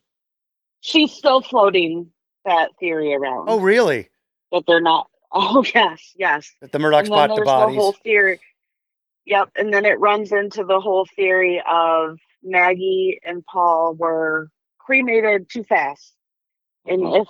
She's 0.81 1.11
still 1.11 1.41
floating 1.41 2.11
that 2.43 2.69
theory 2.79 3.13
around. 3.13 3.45
Oh, 3.47 3.59
really? 3.59 4.09
That 4.51 4.63
they're 4.67 4.81
not. 4.81 5.07
Oh 5.33 5.63
yes, 5.73 6.11
yes. 6.17 6.51
That 6.59 6.73
the 6.73 6.77
Murdaughs 6.77 7.07
bought 7.07 7.29
the 7.29 7.35
there's 7.35 7.45
bodies. 7.45 7.77
whole 7.77 7.93
theory. 7.93 8.41
Yep, 9.25 9.49
and 9.55 9.73
then 9.73 9.85
it 9.85 9.99
runs 9.99 10.31
into 10.31 10.63
the 10.63 10.79
whole 10.79 11.05
theory 11.15 11.61
of 11.69 12.17
Maggie 12.43 13.19
and 13.23 13.45
Paul 13.45 13.93
were 13.95 14.49
cremated 14.79 15.49
too 15.49 15.63
fast. 15.63 16.15
And 16.85 17.01
Mhm. 17.03 17.21
if 17.21 17.27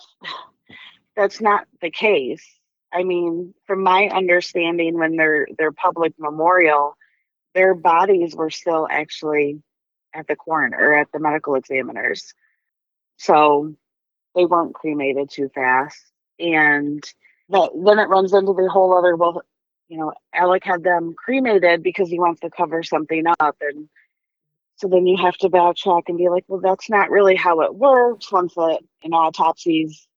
that's 1.15 1.41
not 1.41 1.67
the 1.81 1.91
case, 1.91 2.45
I 2.93 3.03
mean, 3.03 3.53
from 3.65 3.83
my 3.83 4.07
understanding, 4.09 4.97
when 4.97 5.15
their 5.17 5.47
their 5.57 5.71
public 5.71 6.13
memorial, 6.17 6.95
their 7.53 7.73
bodies 7.75 8.35
were 8.35 8.49
still 8.49 8.87
actually 8.89 9.61
at 10.13 10.27
the 10.27 10.35
coroner 10.35 10.77
or 10.79 10.95
at 10.97 11.11
the 11.11 11.19
medical 11.19 11.55
examiners. 11.55 12.33
So 13.17 13.75
they 14.35 14.45
weren't 14.45 14.75
cremated 14.75 15.29
too 15.31 15.49
fast. 15.49 16.01
And 16.39 17.03
that 17.49 17.71
then 17.85 17.99
it 17.99 18.09
runs 18.09 18.33
into 18.33 18.53
the 18.53 18.69
whole 18.69 18.97
other 18.97 19.15
well, 19.15 19.43
you 19.91 19.97
know, 19.97 20.13
Alex 20.33 20.65
had 20.65 20.83
them 20.83 21.13
cremated 21.17 21.83
because 21.83 22.09
he 22.09 22.17
wants 22.17 22.39
to 22.39 22.49
cover 22.49 22.81
something 22.81 23.25
up 23.39 23.57
and 23.59 23.89
so 24.77 24.87
then 24.87 25.05
you 25.05 25.15
have 25.17 25.37
to 25.37 25.49
backtrack 25.49 26.03
and 26.07 26.17
be 26.17 26.29
like, 26.29 26.45
well, 26.47 26.61
that's 26.61 26.89
not 26.89 27.11
really 27.11 27.35
how 27.35 27.61
it 27.61 27.75
works. 27.75 28.31
Once 28.31 28.55
the 28.55 28.79
an 29.03 29.11
autopsy's 29.11 30.07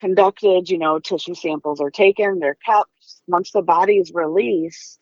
conducted, 0.00 0.68
you 0.68 0.78
know, 0.78 1.00
tissue 1.00 1.34
samples 1.34 1.80
are 1.80 1.90
taken, 1.90 2.38
they're 2.38 2.56
kept. 2.64 2.90
Once 3.26 3.50
the 3.50 3.62
body 3.62 3.96
is 3.96 4.12
released, 4.14 5.00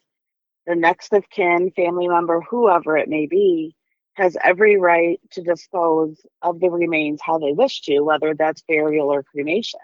the 0.67 0.77
next 0.77 1.13
of 1.13 1.29
kin, 1.29 1.73
family 1.77 2.09
member, 2.09 2.41
whoever 2.41 2.97
it 2.97 3.09
may 3.09 3.27
be, 3.27 3.75
has 4.15 4.37
every 4.43 4.79
right 4.79 5.21
to 5.33 5.43
dispose 5.43 6.17
of 6.41 6.61
the 6.61 6.71
remains 6.71 7.21
how 7.23 7.39
they 7.39 7.53
wish 7.53 7.83
to, 7.83 8.01
whether 8.01 8.35
that's 8.35 8.63
burial 8.63 9.13
or 9.13 9.23
cremation. 9.25 9.81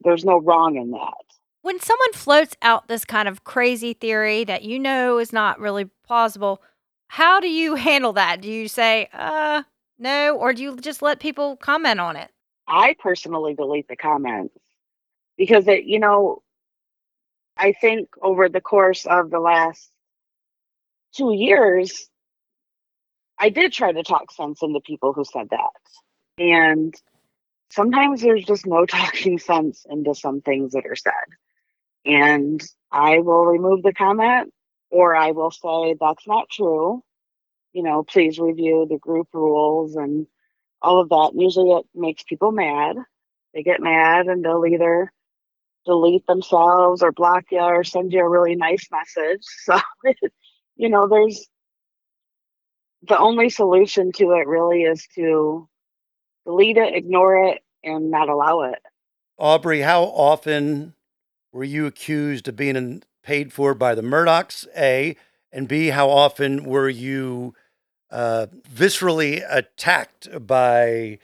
There's 0.00 0.24
no 0.24 0.38
wrong 0.38 0.76
in 0.76 0.90
that. 0.90 1.25
When 1.66 1.80
someone 1.80 2.12
floats 2.12 2.54
out 2.62 2.86
this 2.86 3.04
kind 3.04 3.26
of 3.26 3.42
crazy 3.42 3.92
theory 3.92 4.44
that 4.44 4.62
you 4.62 4.78
know 4.78 5.18
is 5.18 5.32
not 5.32 5.58
really 5.58 5.90
plausible, 6.06 6.62
how 7.08 7.40
do 7.40 7.48
you 7.48 7.74
handle 7.88 8.12
that? 8.12 8.40
Do 8.40 8.48
you 8.48 8.68
say, 8.68 9.08
uh, 9.12 9.64
no, 9.98 10.36
or 10.36 10.52
do 10.52 10.62
you 10.62 10.76
just 10.76 11.02
let 11.02 11.18
people 11.18 11.56
comment 11.56 11.98
on 11.98 12.14
it? 12.14 12.30
I 12.68 12.94
personally 13.00 13.54
delete 13.54 13.88
the 13.88 13.96
comments 13.96 14.54
because 15.36 15.66
it, 15.66 15.82
you 15.82 15.98
know, 15.98 16.40
I 17.56 17.72
think 17.72 18.10
over 18.22 18.48
the 18.48 18.60
course 18.60 19.04
of 19.04 19.30
the 19.30 19.40
last 19.40 19.90
two 21.16 21.34
years, 21.34 22.08
I 23.40 23.48
did 23.48 23.72
try 23.72 23.90
to 23.90 24.04
talk 24.04 24.30
sense 24.30 24.62
into 24.62 24.78
people 24.78 25.12
who 25.12 25.24
said 25.24 25.48
that. 25.50 25.70
And 26.38 26.94
sometimes 27.72 28.22
there's 28.22 28.44
just 28.44 28.66
no 28.66 28.86
talking 28.86 29.40
sense 29.40 29.84
into 29.90 30.14
some 30.14 30.42
things 30.42 30.74
that 30.74 30.86
are 30.86 30.94
said. 30.94 31.12
And 32.06 32.62
I 32.92 33.18
will 33.18 33.44
remove 33.44 33.82
the 33.82 33.92
comment 33.92 34.52
or 34.90 35.14
I 35.14 35.32
will 35.32 35.50
say 35.50 35.96
that's 36.00 36.26
not 36.26 36.48
true. 36.50 37.02
You 37.72 37.82
know, 37.82 38.02
please 38.02 38.38
review 38.38 38.86
the 38.88 38.98
group 38.98 39.28
rules 39.32 39.96
and 39.96 40.26
all 40.80 41.00
of 41.00 41.08
that. 41.08 41.32
Usually 41.34 41.70
it 41.70 41.86
makes 41.94 42.22
people 42.22 42.52
mad. 42.52 42.96
They 43.52 43.62
get 43.62 43.80
mad 43.80 44.26
and 44.26 44.44
they'll 44.44 44.64
either 44.66 45.12
delete 45.84 46.26
themselves 46.26 47.02
or 47.02 47.12
block 47.12 47.44
you 47.50 47.60
or 47.60 47.84
send 47.84 48.12
you 48.12 48.20
a 48.20 48.28
really 48.28 48.56
nice 48.56 48.88
message. 48.90 49.42
So, 49.64 49.80
you 50.76 50.90
know, 50.90 51.08
there's 51.08 51.48
the 53.02 53.18
only 53.18 53.48
solution 53.48 54.12
to 54.12 54.32
it 54.32 54.46
really 54.46 54.82
is 54.82 55.06
to 55.14 55.68
delete 56.44 56.76
it, 56.76 56.94
ignore 56.94 57.48
it, 57.48 57.62
and 57.82 58.10
not 58.10 58.28
allow 58.28 58.62
it. 58.62 58.78
Aubrey, 59.38 59.80
how 59.80 60.04
often 60.04 60.94
were 61.52 61.64
you 61.64 61.86
accused 61.86 62.48
of 62.48 62.56
being 62.56 62.76
in, 62.76 63.02
paid 63.22 63.52
for 63.52 63.74
by 63.74 63.94
the 63.94 64.02
Murdaughs? 64.02 64.66
A 64.76 65.16
and 65.52 65.68
B, 65.68 65.88
how 65.88 66.08
often 66.08 66.64
were 66.64 66.88
you 66.88 67.54
uh, 68.10 68.46
viscerally 68.72 69.44
attacked 69.48 70.28
by 70.46 71.18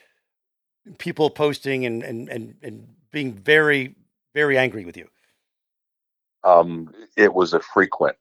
people 0.99 1.31
posting 1.31 1.87
and, 1.87 2.03
and, 2.03 2.29
and, 2.29 2.57
and 2.63 2.89
being 3.11 3.35
very, 3.35 3.95
very 4.35 4.59
angry 4.59 4.85
with 4.85 4.97
you? 4.97 5.09
Um, 6.45 6.93
it 7.17 7.35
was 7.35 7.53
a 7.53 7.61
frequent 7.61 8.17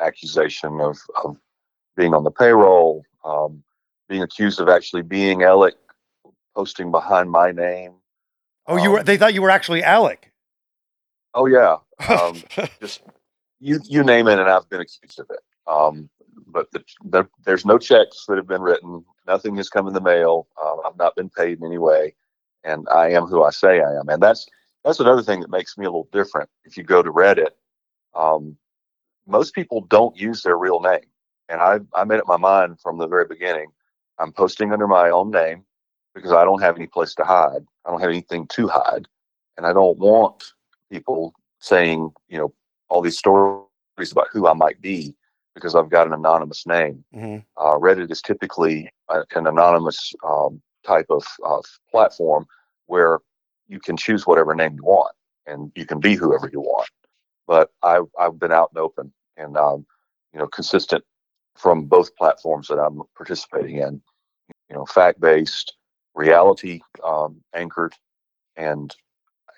accusation 0.00 0.80
of, 0.80 0.98
of 1.24 1.36
being 1.96 2.14
on 2.14 2.24
the 2.24 2.30
payroll, 2.30 3.04
um, 3.24 3.62
being 4.08 4.22
accused 4.22 4.60
of 4.60 4.68
actually 4.68 5.02
being 5.02 5.42
Alex, 5.42 5.76
posting 6.54 6.90
behind 6.90 7.30
my 7.30 7.50
name. 7.50 7.94
Oh, 8.66 8.76
you 8.76 8.90
were, 8.90 8.98
Um, 9.00 9.04
they 9.04 9.16
thought 9.16 9.34
you 9.34 9.42
were 9.42 9.50
actually 9.50 9.82
Alex. 9.82 10.28
Oh 11.34 11.46
yeah, 11.46 11.76
um, 12.08 12.42
just 12.80 13.02
you 13.60 13.80
you 13.84 14.04
name 14.04 14.28
it, 14.28 14.38
and 14.38 14.48
I've 14.48 14.68
been 14.68 14.80
accused 14.80 15.18
of 15.18 15.26
it. 15.30 15.40
Um, 15.66 16.08
but 16.46 16.70
the, 16.72 16.84
the, 17.04 17.28
there's 17.44 17.64
no 17.64 17.78
checks 17.78 18.24
that 18.28 18.36
have 18.36 18.46
been 18.46 18.62
written. 18.62 19.04
Nothing 19.26 19.56
has 19.56 19.68
come 19.68 19.86
in 19.88 19.94
the 19.94 20.00
mail. 20.00 20.48
Um, 20.62 20.80
I've 20.84 20.96
not 20.96 21.16
been 21.16 21.30
paid 21.30 21.58
in 21.58 21.66
any 21.66 21.78
way, 21.78 22.14
and 22.62 22.86
I 22.92 23.10
am 23.10 23.26
who 23.26 23.42
I 23.42 23.50
say 23.50 23.80
I 23.80 23.92
am. 23.94 24.08
And 24.08 24.22
that's 24.22 24.46
that's 24.84 25.00
another 25.00 25.22
thing 25.22 25.40
that 25.40 25.50
makes 25.50 25.76
me 25.78 25.86
a 25.86 25.88
little 25.88 26.08
different. 26.12 26.50
If 26.64 26.76
you 26.76 26.84
go 26.84 27.02
to 27.02 27.10
Reddit, 27.12 27.50
um, 28.14 28.56
most 29.26 29.54
people 29.54 29.80
don't 29.82 30.16
use 30.16 30.42
their 30.42 30.58
real 30.58 30.80
name, 30.80 31.06
and 31.48 31.60
I 31.60 31.80
I 31.94 32.04
made 32.04 32.20
up 32.20 32.28
my 32.28 32.36
mind 32.36 32.80
from 32.80 32.98
the 32.98 33.08
very 33.08 33.26
beginning. 33.26 33.68
I'm 34.18 34.32
posting 34.32 34.72
under 34.72 34.86
my 34.86 35.10
own 35.10 35.30
name 35.30 35.64
because 36.14 36.32
I 36.32 36.44
don't 36.44 36.62
have 36.62 36.76
any 36.76 36.86
place 36.86 37.14
to 37.16 37.24
hide. 37.24 37.66
I 37.84 37.90
don't 37.90 38.00
have 38.00 38.10
anything 38.10 38.46
to 38.48 38.68
hide, 38.68 39.08
and 39.56 39.66
I 39.66 39.72
don't 39.72 39.98
want 39.98 40.52
people 40.90 41.34
saying, 41.58 42.10
you 42.28 42.38
know, 42.38 42.52
all 42.88 43.00
these 43.00 43.18
stories 43.18 43.66
about 44.12 44.28
who 44.32 44.46
I 44.46 44.52
might 44.52 44.80
be 44.80 45.14
because 45.54 45.74
I've 45.74 45.88
got 45.88 46.06
an 46.06 46.12
anonymous 46.12 46.66
name. 46.66 47.04
Mhm. 47.14 47.44
Uh, 47.56 47.76
Reddit 47.76 48.10
is 48.10 48.20
typically 48.20 48.90
a, 49.08 49.24
an 49.34 49.46
anonymous 49.46 50.12
um, 50.24 50.60
type 50.84 51.06
of, 51.10 51.24
of 51.44 51.64
platform 51.90 52.46
where 52.86 53.20
you 53.68 53.80
can 53.80 53.96
choose 53.96 54.26
whatever 54.26 54.54
name 54.54 54.74
you 54.74 54.84
want 54.84 55.14
and 55.46 55.72
you 55.74 55.86
can 55.86 56.00
be 56.00 56.14
whoever 56.16 56.50
you 56.52 56.60
want. 56.60 56.88
But 57.46 57.70
I've, 57.82 58.06
I've 58.18 58.38
been 58.38 58.52
out 58.52 58.70
and 58.74 58.78
open 58.78 59.12
and, 59.36 59.56
um, 59.56 59.86
you 60.32 60.38
know, 60.38 60.46
consistent 60.48 61.04
from 61.56 61.84
both 61.84 62.14
platforms 62.16 62.68
that 62.68 62.78
I'm 62.78 63.02
participating 63.16 63.78
in, 63.78 64.02
you 64.68 64.76
know, 64.76 64.84
fact 64.86 65.20
based, 65.20 65.76
reality 66.14 66.80
um, 67.04 67.42
anchored, 67.54 67.94
and, 68.56 68.94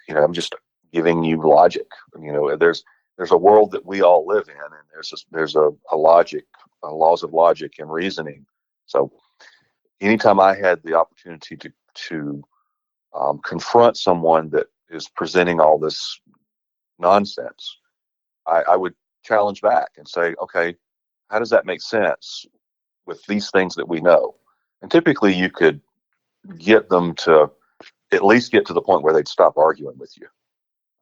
you 0.09 0.15
know, 0.15 0.23
I'm 0.23 0.33
just 0.33 0.55
giving 0.93 1.25
you 1.25 1.41
logic. 1.47 1.87
You 2.21 2.33
know, 2.33 2.57
there's 2.57 2.85
there's 3.17 3.33
a 3.33 3.37
world 3.37 3.71
that 3.73 3.87
we 3.87 4.03
all 4.03 4.27
live 4.27 4.49
in, 4.49 4.55
and 4.55 4.73
there's 4.93 5.13
a, 5.13 5.17
there's 5.31 5.57
a, 5.57 5.71
a 5.91 5.97
logic, 5.97 6.45
uh 6.83 6.93
laws 6.93 7.23
of 7.23 7.33
logic 7.33 7.75
and 7.79 7.91
reasoning. 7.91 8.47
So, 8.87 9.13
anytime 10.01 10.41
I 10.41 10.55
had 10.55 10.83
the 10.83 10.95
opportunity 10.95 11.57
to 11.57 11.73
to 12.09 12.45
um, 13.15 13.41
confront 13.45 13.97
someone 13.97 14.51
that 14.51 14.67
is 14.91 15.09
presenting 15.09 15.61
all 15.61 15.79
this 15.79 16.21
nonsense, 16.99 17.79
I, 18.47 18.63
I 18.69 18.77
would 18.77 18.95
challenge 19.25 19.63
back 19.63 19.91
and 19.97 20.07
say, 20.07 20.35
okay, 20.41 20.77
how 21.31 21.39
does 21.39 21.51
that 21.51 21.67
make 21.67 21.81
sense 21.81 22.47
with 23.07 23.25
these 23.27 23.51
things 23.51 23.75
that 23.75 23.89
we 23.89 24.01
know? 24.01 24.37
And 24.83 24.91
typically, 24.91 25.35
you 25.35 25.51
could 25.51 25.81
get 26.59 26.89
them 26.89 27.15
to 27.17 27.51
at 28.13 28.25
least 28.25 28.53
get 28.53 28.67
to 28.67 28.73
the 28.73 28.83
point 28.83 29.03
where 29.03 29.13
they'd 29.13 29.29
stop 29.29 29.57
arguing 29.57 29.99
with 29.99 30.13
you. 30.17 30.27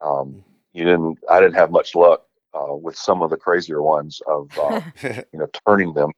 Um, 0.04 0.44
you 0.72 0.84
didn't. 0.84 1.18
I 1.30 1.40
didn't 1.40 1.54
have 1.54 1.70
much 1.70 1.94
luck 1.94 2.24
uh, 2.52 2.74
with 2.74 2.96
some 2.96 3.22
of 3.22 3.30
the 3.30 3.36
crazier 3.36 3.82
ones 3.82 4.20
of 4.26 4.50
uh, 4.58 4.80
you 5.02 5.38
know 5.38 5.48
turning 5.66 5.94
them. 5.94 6.10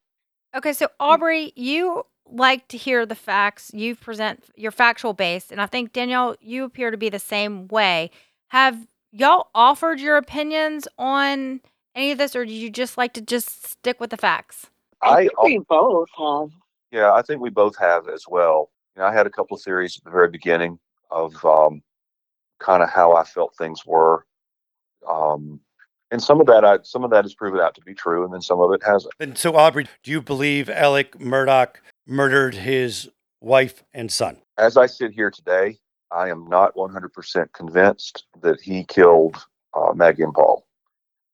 Okay, 0.55 0.73
so 0.73 0.89
Aubrey, 0.99 1.53
you 1.55 2.05
like 2.29 2.67
to 2.69 2.77
hear 2.77 3.07
the 3.07 3.15
facts. 3.15 3.71
You 3.73 3.95
present 3.95 4.45
your 4.57 4.73
factual 4.73 5.13
base, 5.13 5.51
and 5.51 5.61
I 5.61 5.67
think 5.67 5.93
Danielle, 5.93 6.37
you 6.41 6.65
appear 6.65 6.91
to 6.91 6.97
be 6.97 7.09
the 7.09 7.19
same 7.19 7.69
way. 7.69 8.11
Have 8.49 8.87
y'all 9.13 9.49
offered 9.55 10.01
your 10.01 10.17
opinions 10.17 10.89
on 10.99 11.61
any 11.95 12.13
of 12.13 12.19
this, 12.19 12.35
or 12.35 12.45
do 12.45 12.53
you 12.53 12.71
just 12.71 12.99
like 12.99 13.13
to 13.15 13.21
just 13.21 13.67
stick 13.67 14.01
with 14.01 14.11
the 14.11 14.17
facts? 14.17 14.67
I, 15.03 15.09
I 15.09 15.21
think 15.21 15.43
we 15.43 15.59
both 15.69 16.09
have. 16.19 16.51
Yeah, 16.91 17.13
I 17.13 17.23
think 17.23 17.41
we 17.41 17.51
both 17.51 17.77
have 17.79 18.09
as 18.09 18.25
well. 18.29 18.71
You 18.95 19.03
know, 19.03 19.09
I 19.09 19.13
had 19.13 19.27
a 19.27 19.31
couple 19.31 19.57
of 19.57 19.63
theories 19.63 19.99
at 19.99 20.05
the 20.05 20.11
very 20.11 20.31
beginning 20.31 20.79
of 21.11 21.45
um, 21.45 21.83
kind 22.59 22.83
of 22.83 22.91
how 22.91 23.15
I 23.15 23.25
felt 23.25 23.57
things 23.57 23.85
were. 23.87 24.27
Um, 25.09 25.61
and 26.11 26.23
some 26.23 26.41
of 26.41 26.47
that 26.47 26.65
I, 26.65 26.79
some 26.83 27.05
of 27.05 27.11
that 27.11 27.25
has 27.25 27.35
proven 27.35 27.61
out 27.61 27.75
to 27.75 27.81
be 27.81 27.95
true, 27.95 28.25
and 28.25 28.33
then 28.33 28.41
some 28.41 28.61
of 28.61 28.73
it 28.73 28.83
hasn't. 28.85 29.15
And 29.19 29.37
so, 29.37 29.57
Aubrey, 29.57 29.87
do 30.03 30.11
you 30.11 30.23
believe 30.23 30.71
Alex 30.71 31.17
Murdaugh 31.19 31.75
murdered 32.07 32.55
his 32.55 33.09
wife 33.41 33.83
and 33.93 34.11
son? 34.11 34.39
As 34.57 34.77
I 34.77 34.87
sit 34.87 35.13
here 35.13 35.31
today, 35.31 35.79
I 36.13 36.29
am 36.31 36.49
not 36.49 36.75
100% 36.77 37.53
convinced 37.53 38.25
that 38.41 38.61
he 38.61 38.85
killed 38.85 39.37
uh, 39.75 39.93
Maggie 39.95 40.23
and 40.23 40.33
Paul. 40.33 40.67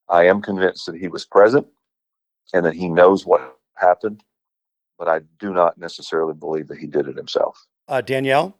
I 0.08 0.26
am 0.26 0.40
convinced 0.40 0.86
that 0.86 0.96
he 0.96 1.08
was 1.08 1.24
present 1.24 1.66
and 2.52 2.64
that 2.64 2.74
he 2.74 2.88
knows 2.88 3.26
what 3.26 3.58
happened, 3.76 4.24
but 4.98 5.08
I 5.08 5.20
do 5.38 5.52
not 5.52 5.78
necessarily 5.78 6.34
believe 6.34 6.68
that 6.68 6.78
he 6.78 6.86
did 6.86 7.08
it 7.08 7.16
himself. 7.16 7.66
Uh, 7.88 8.00
Danielle? 8.00 8.56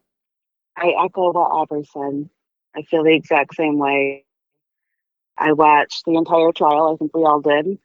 I 0.77 0.93
echo 1.03 1.31
what 1.31 1.39
Aubrey 1.39 1.83
said. 1.85 2.29
I 2.75 2.83
feel 2.83 3.03
the 3.03 3.15
exact 3.15 3.55
same 3.55 3.77
way. 3.77 4.25
I 5.37 5.53
watched 5.53 6.05
the 6.05 6.15
entire 6.15 6.51
trial. 6.51 6.93
I 6.93 6.97
think 6.97 7.15
we 7.15 7.23
all 7.23 7.41
did. 7.41 7.77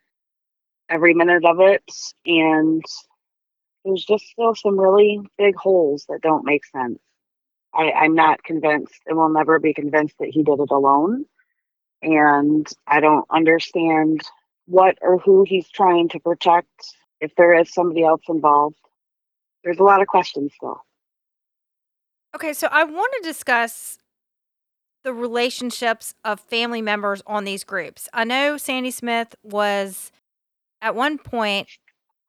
Every 0.88 1.14
minute 1.14 1.44
of 1.44 1.60
it. 1.60 1.82
And 2.26 2.82
there's 3.84 4.04
just 4.04 4.26
still 4.26 4.54
some 4.54 4.78
really 4.78 5.20
big 5.36 5.56
holes 5.56 6.06
that 6.08 6.20
don't 6.22 6.44
make 6.44 6.64
sense. 6.66 6.98
I, 7.74 7.92
I'm 7.92 8.14
not 8.14 8.42
convinced 8.42 9.00
and 9.06 9.16
will 9.16 9.28
never 9.28 9.58
be 9.58 9.74
convinced 9.74 10.16
that 10.18 10.28
he 10.28 10.42
did 10.42 10.60
it 10.60 10.70
alone. 10.70 11.26
And 12.02 12.66
I 12.86 13.00
don't 13.00 13.26
understand 13.30 14.22
what 14.66 14.98
or 15.00 15.18
who 15.18 15.44
he's 15.44 15.68
trying 15.68 16.08
to 16.10 16.20
protect 16.20 16.94
if 17.20 17.34
there 17.36 17.58
is 17.58 17.72
somebody 17.72 18.04
else 18.04 18.22
involved. 18.28 18.76
There's 19.64 19.78
a 19.78 19.84
lot 19.84 20.00
of 20.00 20.06
questions 20.06 20.52
still. 20.54 20.82
Okay, 22.34 22.52
so 22.52 22.68
I 22.70 22.84
want 22.84 23.12
to 23.20 23.28
discuss 23.28 23.98
the 25.04 25.12
relationships 25.12 26.14
of 26.24 26.40
family 26.40 26.82
members 26.82 27.22
on 27.26 27.44
these 27.44 27.64
groups. 27.64 28.08
I 28.12 28.24
know 28.24 28.56
Sandy 28.56 28.90
Smith 28.90 29.34
was 29.42 30.10
at 30.80 30.94
one 30.94 31.18
point 31.18 31.68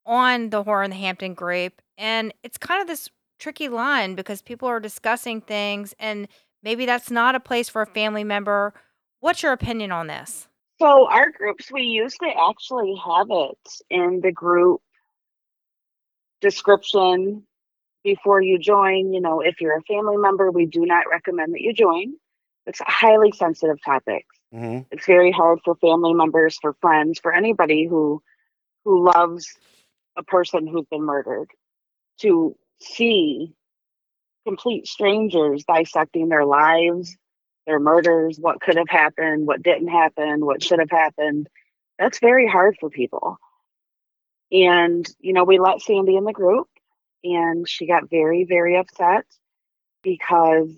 on 0.05 0.49
the 0.49 0.63
Horror 0.63 0.83
in 0.83 0.91
the 0.91 0.95
Hampton 0.95 1.33
group, 1.33 1.81
and 1.97 2.33
it's 2.43 2.57
kind 2.57 2.81
of 2.81 2.87
this 2.87 3.09
tricky 3.39 3.69
line 3.69 4.15
because 4.15 4.41
people 4.41 4.67
are 4.67 4.79
discussing 4.79 5.41
things, 5.41 5.93
and 5.99 6.27
maybe 6.63 6.85
that's 6.85 7.11
not 7.11 7.35
a 7.35 7.39
place 7.39 7.69
for 7.69 7.81
a 7.81 7.87
family 7.87 8.23
member. 8.23 8.73
What's 9.19 9.43
your 9.43 9.53
opinion 9.53 9.91
on 9.91 10.07
this? 10.07 10.47
So, 10.79 11.09
our 11.09 11.29
groups, 11.29 11.69
we 11.71 12.01
to 12.07 12.27
actually 12.49 12.95
have 13.05 13.27
it 13.29 13.71
in 13.89 14.21
the 14.21 14.31
group 14.31 14.81
description 16.39 17.43
before 18.03 18.41
you 18.41 18.57
join. 18.57 19.13
You 19.13 19.19
know, 19.19 19.41
if 19.41 19.59
you're 19.59 19.77
a 19.77 19.81
family 19.81 20.17
member, 20.17 20.51
we 20.51 20.65
do 20.65 20.85
not 20.85 21.03
recommend 21.11 21.53
that 21.53 21.61
you 21.61 21.73
join. 21.73 22.13
It's 22.69 22.81
highly 22.85 23.31
sensitive 23.31 23.77
topics. 23.83 24.27
Mm-hmm. 24.53 24.83
It's 24.91 25.05
very 25.05 25.31
hard 25.31 25.59
for 25.65 25.75
family 25.75 26.13
members, 26.13 26.57
for 26.61 26.73
friends, 26.81 27.19
for 27.19 27.33
anybody 27.33 27.87
who 27.87 28.21
who 28.85 29.03
loves 29.03 29.55
a 30.15 30.23
person 30.23 30.67
who's 30.67 30.85
been 30.89 31.03
murdered 31.03 31.49
to 32.21 32.55
see 32.79 33.53
complete 34.45 34.87
strangers 34.87 35.63
dissecting 35.65 36.29
their 36.29 36.45
lives, 36.45 37.17
their 37.65 37.79
murders, 37.79 38.37
what 38.39 38.61
could 38.61 38.77
have 38.77 38.89
happened, 38.89 39.47
what 39.47 39.63
didn't 39.63 39.89
happen, 39.89 40.45
what 40.45 40.63
should 40.63 40.79
have 40.79 40.91
happened. 40.91 41.49
That's 41.97 42.19
very 42.19 42.47
hard 42.47 42.77
for 42.79 42.89
people. 42.89 43.37
And, 44.51 45.07
you 45.19 45.33
know, 45.33 45.43
we 45.43 45.59
let 45.59 45.81
Sandy 45.81 46.15
in 46.15 46.23
the 46.23 46.33
group 46.33 46.67
and 47.23 47.67
she 47.67 47.87
got 47.87 48.09
very, 48.09 48.45
very 48.45 48.77
upset 48.77 49.25
because 50.01 50.69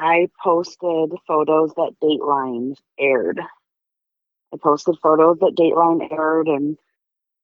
I 0.00 0.30
posted 0.42 1.12
photos 1.26 1.74
that 1.74 1.92
Dateline 2.02 2.74
aired. 2.98 3.38
I 3.38 4.56
posted 4.56 4.96
photos 5.02 5.38
that 5.40 5.54
Dateline 5.54 6.10
aired 6.10 6.48
and 6.48 6.78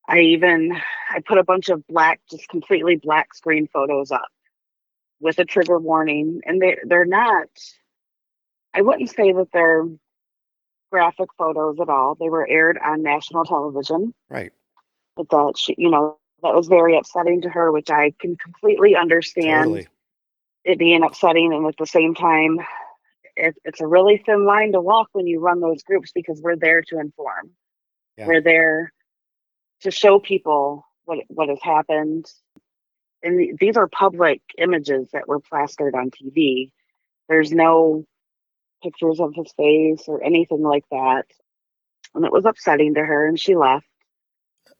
I 0.08 0.20
even 0.20 0.72
I 1.10 1.20
put 1.20 1.36
a 1.36 1.44
bunch 1.44 1.68
of 1.68 1.86
black, 1.86 2.22
just 2.30 2.48
completely 2.48 2.96
black 2.96 3.34
screen 3.34 3.68
photos 3.70 4.10
up 4.10 4.28
with 5.20 5.38
a 5.38 5.44
trigger 5.44 5.78
warning. 5.78 6.40
And 6.46 6.62
they 6.62 6.78
they're 6.84 7.04
not 7.04 7.48
I 8.72 8.80
wouldn't 8.80 9.10
say 9.10 9.32
that 9.32 9.48
they're 9.52 9.84
graphic 10.90 11.28
photos 11.36 11.78
at 11.78 11.90
all. 11.90 12.14
They 12.14 12.30
were 12.30 12.48
aired 12.48 12.78
on 12.82 13.02
national 13.02 13.44
television. 13.44 14.14
Right. 14.30 14.52
But 15.14 15.28
that 15.28 15.58
she 15.58 15.74
you 15.76 15.90
know, 15.90 16.16
that 16.42 16.54
was 16.54 16.68
very 16.68 16.96
upsetting 16.96 17.42
to 17.42 17.50
her, 17.50 17.70
which 17.70 17.90
I 17.90 18.14
can 18.18 18.34
completely 18.36 18.96
understand 18.96 19.64
Totally. 19.64 19.88
It 20.66 20.78
being 20.78 21.02
upsetting 21.04 21.52
and 21.54 21.64
at 21.66 21.76
the 21.78 21.86
same 21.86 22.14
time 22.14 22.58
it, 23.36 23.54
it's 23.64 23.80
a 23.80 23.86
really 23.86 24.22
thin 24.24 24.44
line 24.44 24.72
to 24.72 24.80
walk 24.80 25.08
when 25.12 25.26
you 25.26 25.40
run 25.40 25.60
those 25.60 25.82
groups 25.82 26.10
because 26.14 26.40
we're 26.42 26.56
there 26.56 26.82
to 26.82 26.98
inform. 26.98 27.50
Yeah. 28.18 28.26
we're 28.26 28.40
there 28.40 28.92
to 29.82 29.90
show 29.90 30.18
people 30.18 30.84
what 31.04 31.18
what 31.28 31.48
has 31.48 31.58
happened. 31.62 32.26
And 33.22 33.38
th- 33.38 33.56
these 33.60 33.76
are 33.76 33.86
public 33.88 34.40
images 34.58 35.08
that 35.12 35.28
were 35.28 35.40
plastered 35.40 35.94
on 35.94 36.10
tv 36.10 36.70
there's 37.28 37.50
no 37.52 38.04
pictures 38.82 39.18
of 39.20 39.34
his 39.34 39.52
face 39.56 40.04
or 40.06 40.22
anything 40.22 40.62
like 40.62 40.84
that. 40.90 41.24
And 42.14 42.24
it 42.24 42.32
was 42.32 42.44
upsetting 42.44 42.94
to 42.94 43.00
her 43.04 43.26
and 43.26 43.38
she 43.38 43.56
left. 43.56 43.86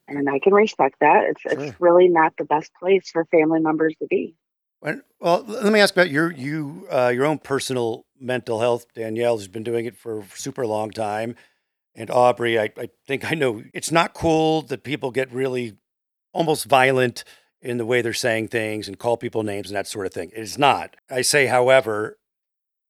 And 0.07 0.29
i 0.29 0.39
can 0.39 0.53
respect 0.53 0.95
that. 1.01 1.25
It's 1.29 1.41
Sure. 1.41 1.51
it's 1.51 1.81
really 1.81 2.07
not 2.07 2.33
the 2.37 2.45
best 2.45 2.71
place 2.79 3.09
for 3.11 3.25
family 3.25 3.59
members 3.59 3.95
to 3.99 4.07
be. 4.07 4.35
When- 4.79 5.01
Well, 5.19 5.43
let 5.47 5.73
me 5.73 5.79
ask 5.79 5.93
about 5.95 6.09
your 6.11 6.31
you 6.31 6.87
uh, 6.91 7.11
your 7.13 7.25
own 7.25 7.39
personal 7.39 8.05
mental 8.19 8.59
health. 8.59 8.85
Danielle 8.93 9.37
has 9.37 9.47
been 9.47 9.63
doing 9.63 9.85
it 9.85 9.97
for 9.97 10.19
a 10.19 10.25
super 10.35 10.65
long 10.67 10.91
time, 10.91 11.35
and 11.95 12.11
Aubrey, 12.11 12.59
I, 12.59 12.69
I 12.77 12.89
think 13.07 13.29
I 13.31 13.35
know 13.35 13.63
it's 13.73 13.91
not 13.91 14.13
cool 14.13 14.61
that 14.63 14.83
people 14.83 15.11
get 15.11 15.31
really 15.31 15.77
almost 16.33 16.65
violent 16.65 17.23
in 17.61 17.77
the 17.77 17.85
way 17.85 18.01
they're 18.01 18.13
saying 18.13 18.49
things 18.49 18.87
and 18.87 18.99
call 18.99 19.17
people 19.17 19.43
names 19.43 19.69
and 19.69 19.77
that 19.77 19.87
sort 19.87 20.05
of 20.07 20.13
thing. 20.13 20.31
It 20.35 20.41
is 20.41 20.57
not. 20.57 20.95
I 21.09 21.21
say, 21.21 21.47
however, 21.47 22.17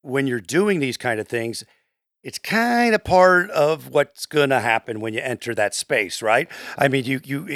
when 0.01 0.27
you're 0.27 0.41
doing 0.41 0.79
these 0.79 0.97
kind 0.97 1.19
of 1.19 1.27
things, 1.27 1.63
it's 2.23 2.39
kind 2.39 2.95
of 2.95 3.03
part 3.03 3.49
of 3.51 3.89
what's 3.89 4.25
going 4.25 4.49
to 4.49 4.59
happen 4.59 4.99
when 5.01 5.13
you 5.13 5.21
enter 5.21 5.55
that 5.55 5.75
space, 5.75 6.21
right? 6.21 6.49
I 6.77 6.87
mean, 6.87 7.05
you 7.05 7.21
you 7.23 7.47
it- 7.47 7.51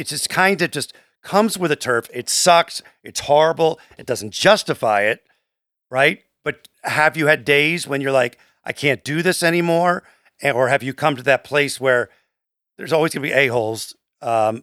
it's 0.00 0.10
just 0.10 0.28
kind 0.30 0.60
of 0.62 0.70
just 0.70 0.92
comes 1.26 1.58
with 1.58 1.72
a 1.72 1.76
turf. 1.76 2.08
It 2.14 2.28
sucks. 2.28 2.82
It's 3.02 3.20
horrible. 3.20 3.80
It 3.98 4.06
doesn't 4.06 4.32
justify 4.32 5.02
it, 5.02 5.24
right? 5.90 6.22
But 6.44 6.68
have 6.84 7.16
you 7.16 7.26
had 7.26 7.44
days 7.44 7.88
when 7.88 8.00
you're 8.00 8.12
like, 8.12 8.38
I 8.64 8.72
can't 8.72 9.02
do 9.04 9.22
this 9.22 9.42
anymore, 9.42 10.04
or 10.42 10.68
have 10.68 10.84
you 10.84 10.94
come 10.94 11.16
to 11.16 11.22
that 11.24 11.42
place 11.42 11.80
where 11.80 12.08
there's 12.78 12.92
always 12.92 13.12
going 13.12 13.24
to 13.24 13.28
be 13.28 13.34
a 13.34 13.48
holes, 13.48 13.96
um, 14.22 14.62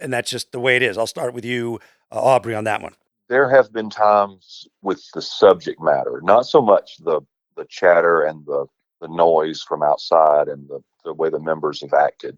and 0.00 0.12
that's 0.12 0.30
just 0.30 0.50
the 0.50 0.58
way 0.58 0.74
it 0.76 0.82
is? 0.82 0.98
I'll 0.98 1.06
start 1.06 1.32
with 1.32 1.44
you, 1.44 1.78
uh, 2.10 2.20
Aubrey, 2.20 2.56
on 2.56 2.64
that 2.64 2.82
one. 2.82 2.94
there 3.28 3.48
have 3.48 3.72
been 3.72 3.90
times 3.90 4.66
with 4.82 5.02
the 5.14 5.22
subject 5.22 5.80
matter, 5.80 6.20
not 6.24 6.44
so 6.46 6.60
much 6.60 6.96
the 6.98 7.20
the 7.56 7.66
chatter 7.68 8.22
and 8.22 8.44
the 8.46 8.66
the 9.00 9.08
noise 9.08 9.62
from 9.62 9.82
outside 9.82 10.48
and 10.48 10.68
the 10.68 10.80
the 11.04 11.14
way 11.14 11.30
the 11.30 11.38
members 11.40 11.80
have 11.80 11.92
acted. 11.94 12.36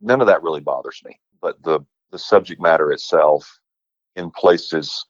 None 0.00 0.20
of 0.22 0.26
that 0.28 0.42
really 0.42 0.60
bothers 0.60 1.02
me. 1.04 1.20
But 1.42 1.62
the 1.62 1.80
the 2.10 2.18
subject 2.18 2.60
matter 2.60 2.92
itself, 2.92 3.58
in 4.16 4.30
places, 4.30 5.06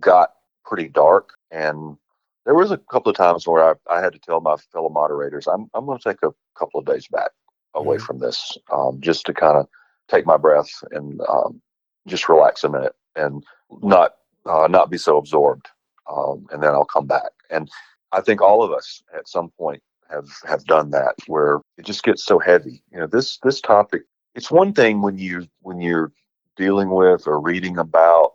got 0.00 0.34
pretty 0.64 0.88
dark, 0.88 1.34
and 1.50 1.96
there 2.44 2.54
was 2.54 2.70
a 2.72 2.78
couple 2.78 3.10
of 3.10 3.16
times 3.16 3.46
where 3.46 3.62
I, 3.62 3.74
I 3.94 4.00
had 4.00 4.12
to 4.14 4.18
tell 4.18 4.40
my 4.40 4.56
fellow 4.72 4.88
moderators, 4.88 5.46
I'm 5.46 5.70
I'm 5.74 5.86
going 5.86 5.98
to 5.98 6.04
take 6.04 6.22
a 6.22 6.32
couple 6.58 6.80
of 6.80 6.86
days 6.86 7.06
back 7.08 7.30
away 7.74 7.96
Mhm. 7.96 8.02
from 8.02 8.18
this, 8.18 8.58
um, 8.72 9.00
just 9.00 9.26
to 9.26 9.34
kind 9.34 9.56
of 9.56 9.68
take 10.08 10.26
my 10.26 10.36
breath 10.36 10.70
and 10.90 11.20
um, 11.28 11.62
just 12.06 12.28
relax 12.28 12.64
a 12.64 12.68
minute 12.68 12.94
and 13.16 13.44
not 13.82 14.16
uh, 14.46 14.66
not 14.68 14.90
be 14.90 14.98
so 14.98 15.16
absorbed, 15.18 15.68
um, 16.10 16.46
and 16.50 16.62
then 16.62 16.72
I'll 16.72 16.84
come 16.84 17.06
back. 17.06 17.30
And 17.50 17.70
I 18.10 18.20
think 18.20 18.40
all 18.42 18.62
of 18.62 18.72
us 18.72 19.02
at 19.16 19.28
some 19.28 19.50
point 19.50 19.82
have 20.10 20.28
have 20.44 20.64
done 20.64 20.90
that, 20.90 21.14
where 21.28 21.60
it 21.78 21.84
just 21.84 22.02
gets 22.02 22.24
so 22.24 22.38
heavy. 22.38 22.82
You 22.90 22.98
know, 23.00 23.06
this 23.06 23.38
this 23.38 23.60
topic. 23.60 24.02
It's 24.34 24.50
one 24.50 24.72
thing 24.72 25.02
when 25.02 25.18
you 25.18 25.46
when 25.60 25.80
you're 25.80 26.10
dealing 26.56 26.90
with 26.90 27.26
or 27.26 27.40
reading 27.40 27.78
about 27.78 28.34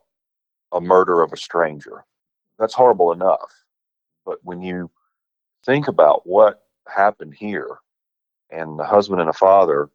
a 0.72 0.82
murder 0.82 1.22
of 1.22 1.34
a 1.34 1.38
stranger. 1.38 2.04
That's 2.60 2.74
horrible 2.74 3.12
enough, 3.12 3.52
but 4.26 4.40
when 4.44 4.62
you 4.62 4.90
think 5.66 5.88
about 5.88 6.26
what 6.26 6.64
happened 6.88 7.36
here, 7.36 7.78
and 8.50 8.80
the 8.80 8.86
husband 8.86 9.20
and 9.20 9.30
a 9.30 9.34
father 9.34 9.90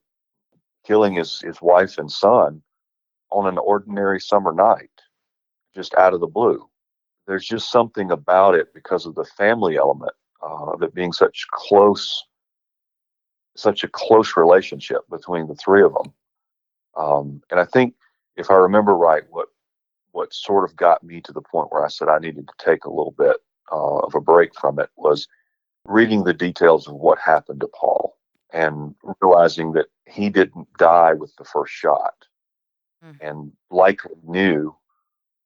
killing 0.86 1.14
his 1.14 1.40
his 1.40 1.60
wife 1.62 1.98
and 1.98 2.10
son 2.10 2.62
on 3.30 3.46
an 3.46 3.58
ordinary 3.58 4.20
summer 4.20 4.52
night 4.52 4.90
just 5.74 5.94
out 5.94 6.12
of 6.12 6.20
the 6.20 6.26
blue. 6.26 6.68
There's 7.26 7.46
just 7.46 7.70
something 7.70 8.10
about 8.10 8.54
it 8.54 8.74
because 8.74 9.06
of 9.06 9.14
the 9.14 9.24
family 9.24 9.76
element 9.76 10.12
uh, 10.42 10.72
of 10.72 10.82
it 10.82 10.94
being 10.94 11.12
such 11.12 11.46
close, 11.50 12.24
such 13.56 13.84
a 13.84 13.88
close 13.88 14.36
relationship 14.36 15.02
between 15.08 15.46
the 15.46 15.54
three 15.54 15.82
of 15.82 15.94
them. 15.94 16.12
Um, 16.94 17.42
and 17.50 17.58
I 17.58 17.64
think, 17.64 17.94
if 18.36 18.50
I 18.50 18.54
remember 18.54 18.94
right, 18.94 19.24
what 19.30 19.48
what 20.12 20.32
sort 20.34 20.68
of 20.68 20.76
got 20.76 21.02
me 21.02 21.20
to 21.22 21.32
the 21.32 21.40
point 21.40 21.72
where 21.72 21.84
I 21.84 21.88
said 21.88 22.08
I 22.08 22.18
needed 22.18 22.46
to 22.48 22.64
take 22.64 22.84
a 22.84 22.90
little 22.90 23.14
bit 23.16 23.36
uh, 23.72 23.98
of 24.00 24.14
a 24.14 24.20
break 24.20 24.54
from 24.54 24.78
it 24.78 24.90
was 24.96 25.26
reading 25.86 26.24
the 26.24 26.34
details 26.34 26.86
of 26.86 26.94
what 26.94 27.18
happened 27.18 27.60
to 27.60 27.68
Paul 27.68 28.18
and 28.52 28.94
realizing 29.22 29.72
that 29.72 29.86
he 30.06 30.28
didn't 30.28 30.68
die 30.78 31.14
with 31.14 31.34
the 31.36 31.44
first 31.44 31.72
shot 31.72 32.14
Mm. 33.04 33.16
and 33.20 33.52
likely 33.70 34.14
knew 34.22 34.76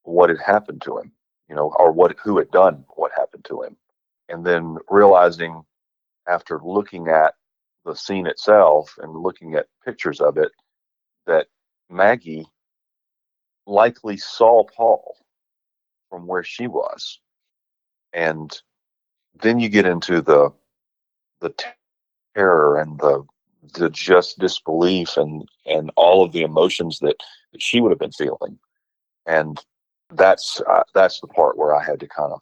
what 0.03 0.29
had 0.29 0.38
happened 0.38 0.83
to 0.83 0.99
him, 0.99 1.12
you 1.49 1.55
know, 1.55 1.72
or 1.79 1.90
what 1.90 2.14
who 2.22 2.37
had 2.38 2.51
done 2.51 2.85
what 2.96 3.12
happened 3.16 3.44
to 3.46 3.62
him. 3.62 3.77
And 4.29 4.44
then 4.44 4.77
realizing 4.90 5.64
after 6.29 6.61
looking 6.62 7.09
at 7.09 7.35
the 7.85 7.94
scene 7.94 8.27
itself 8.27 8.94
and 8.99 9.12
looking 9.14 9.55
at 9.55 9.68
pictures 9.85 10.20
of 10.20 10.37
it 10.37 10.53
that 11.27 11.46
Maggie 11.88 12.46
likely 13.66 14.16
saw 14.16 14.64
Paul 14.64 15.16
from 16.09 16.26
where 16.26 16.44
she 16.44 16.66
was. 16.66 17.20
And 18.12 18.57
then 19.42 19.59
you 19.61 19.68
get 19.68 19.87
into 19.87 20.20
the 20.20 20.50
the 21.40 21.52
terror 22.35 22.79
and 22.79 22.98
the 22.98 23.24
the 23.74 23.90
just 23.90 24.38
disbelief 24.38 25.16
and 25.16 25.46
and 25.66 25.90
all 25.96 26.24
of 26.24 26.33
the 26.33 26.42
emotions 26.42 27.00
that, 27.00 27.16
that 27.52 27.61
she 27.61 27.81
would 27.81 27.90
have 27.90 27.98
been 27.98 28.12
feeling. 28.12 28.59
And 29.26 29.62
that's 30.12 30.61
uh, 30.68 30.85
that's 30.94 31.20
the 31.20 31.26
part 31.26 31.59
where 31.59 31.74
i 31.74 31.83
had 31.83 31.98
to 31.98 32.07
kind 32.07 32.33
of 32.33 32.40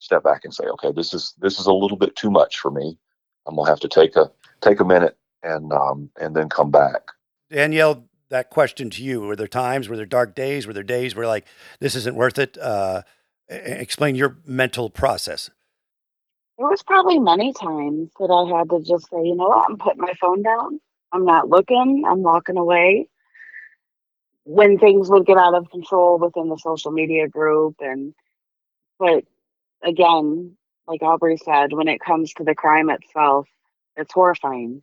step 0.00 0.24
back 0.24 0.44
and 0.44 0.52
say 0.52 0.64
okay 0.64 0.90
this 0.90 1.14
is 1.14 1.34
this 1.38 1.60
is 1.60 1.66
a 1.66 1.72
little 1.72 1.96
bit 1.96 2.16
too 2.16 2.30
much 2.30 2.58
for 2.58 2.70
me. 2.70 2.98
I'm 3.46 3.56
gonna 3.56 3.70
have 3.70 3.80
to 3.80 3.88
take 3.88 4.16
a 4.16 4.30
take 4.60 4.80
a 4.80 4.84
minute 4.84 5.16
and 5.42 5.72
um 5.72 6.10
and 6.20 6.34
then 6.34 6.48
come 6.48 6.70
back. 6.70 7.02
Danielle, 7.48 8.04
that 8.30 8.50
question 8.50 8.90
to 8.90 9.02
you: 9.02 9.20
Were 9.20 9.36
there 9.36 9.48
times? 9.48 9.88
Were 9.88 9.96
there 9.96 10.06
dark 10.06 10.34
days? 10.34 10.66
Were 10.66 10.72
there 10.72 10.82
days 10.82 11.14
where 11.14 11.26
like 11.26 11.46
this 11.80 11.94
isn't 11.94 12.16
worth 12.16 12.38
it? 12.38 12.58
Uh, 12.58 13.02
explain 13.48 14.14
your 14.14 14.38
mental 14.46 14.90
process. 14.90 15.50
There 16.58 16.68
was 16.68 16.82
probably 16.82 17.18
many 17.18 17.52
times 17.52 18.10
that 18.18 18.30
I 18.30 18.58
had 18.58 18.70
to 18.70 18.80
just 18.80 19.10
say, 19.10 19.18
you 19.22 19.34
know 19.36 19.48
what, 19.48 19.66
I'm 19.68 19.76
putting 19.76 20.00
my 20.00 20.14
phone 20.20 20.42
down. 20.42 20.80
I'm 21.12 21.24
not 21.24 21.48
looking. 21.48 22.04
I'm 22.08 22.22
walking 22.22 22.56
away. 22.56 23.08
When 24.44 24.78
things 24.78 25.10
would 25.10 25.26
get 25.26 25.36
out 25.36 25.54
of 25.54 25.70
control 25.70 26.18
within 26.18 26.48
the 26.48 26.56
social 26.56 26.92
media 26.92 27.28
group, 27.28 27.76
and 27.80 28.14
but 28.98 29.24
again, 29.82 30.56
like 30.86 31.02
Aubrey 31.02 31.36
said, 31.36 31.72
when 31.72 31.88
it 31.88 32.00
comes 32.00 32.32
to 32.34 32.44
the 32.44 32.54
crime 32.54 32.90
itself, 32.90 33.48
it's 33.96 34.12
horrifying. 34.12 34.82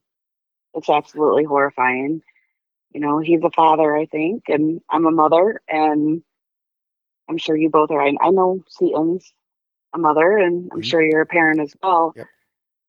It's 0.75 0.89
absolutely 0.89 1.45
horrifying. 1.45 2.21
You 2.93 3.01
know, 3.01 3.19
he's 3.19 3.41
a 3.43 3.49
father, 3.49 3.95
I 3.95 4.05
think, 4.05 4.43
and 4.49 4.81
I'm 4.89 5.05
a 5.07 5.11
mother, 5.11 5.61
and 5.67 6.21
I'm 7.29 7.37
sure 7.37 7.55
you 7.57 7.69
both 7.69 7.91
are. 7.91 8.01
I, 8.01 8.13
I 8.21 8.29
know 8.29 8.63
Seton's 8.67 9.33
a 9.93 9.97
mother, 9.97 10.37
and 10.37 10.69
I'm 10.71 10.81
Mhm. 10.81 10.85
sure 10.85 11.01
you're 11.01 11.21
a 11.21 11.25
parent 11.25 11.59
as 11.61 11.75
well. 11.81 12.13
Yep. 12.15 12.27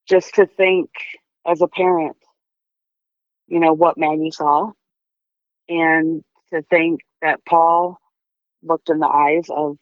Just 0.06 0.34
to 0.34 0.46
think 0.46 0.90
as 1.46 1.62
a 1.62 1.68
parent, 1.68 2.16
you 3.46 3.60
know, 3.60 3.72
what 3.72 3.98
Maggie 3.98 4.30
saw, 4.30 4.72
and 5.68 6.22
to 6.50 6.62
think 6.62 7.00
that 7.22 7.44
Paul 7.46 7.98
looked 8.62 8.90
in 8.90 8.98
the 8.98 9.08
eyes 9.08 9.48
of 9.50 9.78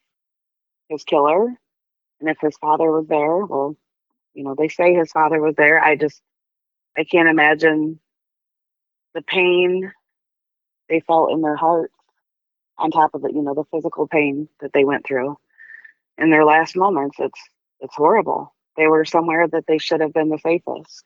his 0.89 1.05
killer, 1.05 1.47
and 2.21 2.29
if 2.31 2.39
his 2.41 2.57
father 2.59 2.91
was 2.91 3.07
there, 3.09 3.45
well, 3.45 3.77
you 4.35 4.45
know, 4.45 4.55
they 4.57 4.69
say 4.69 4.95
his 4.95 5.13
father 5.13 5.41
was 5.41 5.57
there. 5.57 5.83
I 5.83 5.97
just, 5.97 6.23
I 6.97 7.05
can't 7.05 7.29
imagine 7.29 8.01
the 9.15 9.23
pain 9.23 9.93
they 10.93 11.01
felt 11.01 11.33
in 11.33 11.41
their 11.41 11.57
hearts 11.57 11.95
on 12.77 12.91
top 12.91 13.15
of 13.15 13.25
it, 13.25 13.33
you 13.33 13.43
know, 13.43 13.55
the 13.55 13.65
physical 13.73 14.07
pain 14.07 14.49
that 14.61 14.73
they 14.73 14.85
went 14.85 15.07
through 15.07 15.39
in 16.19 16.31
their 16.31 16.45
last 16.45 16.77
moments. 16.77 17.17
It's 17.19 17.41
it's 17.81 17.97
horrible. 17.97 18.55
They 18.77 18.87
were 18.87 19.05
somewhere 19.05 19.49
that 19.49 19.65
they 19.67 19.79
should 19.79 20.01
have 20.01 20.13
been 20.13 20.29
the 20.29 20.39
safest. 20.39 21.05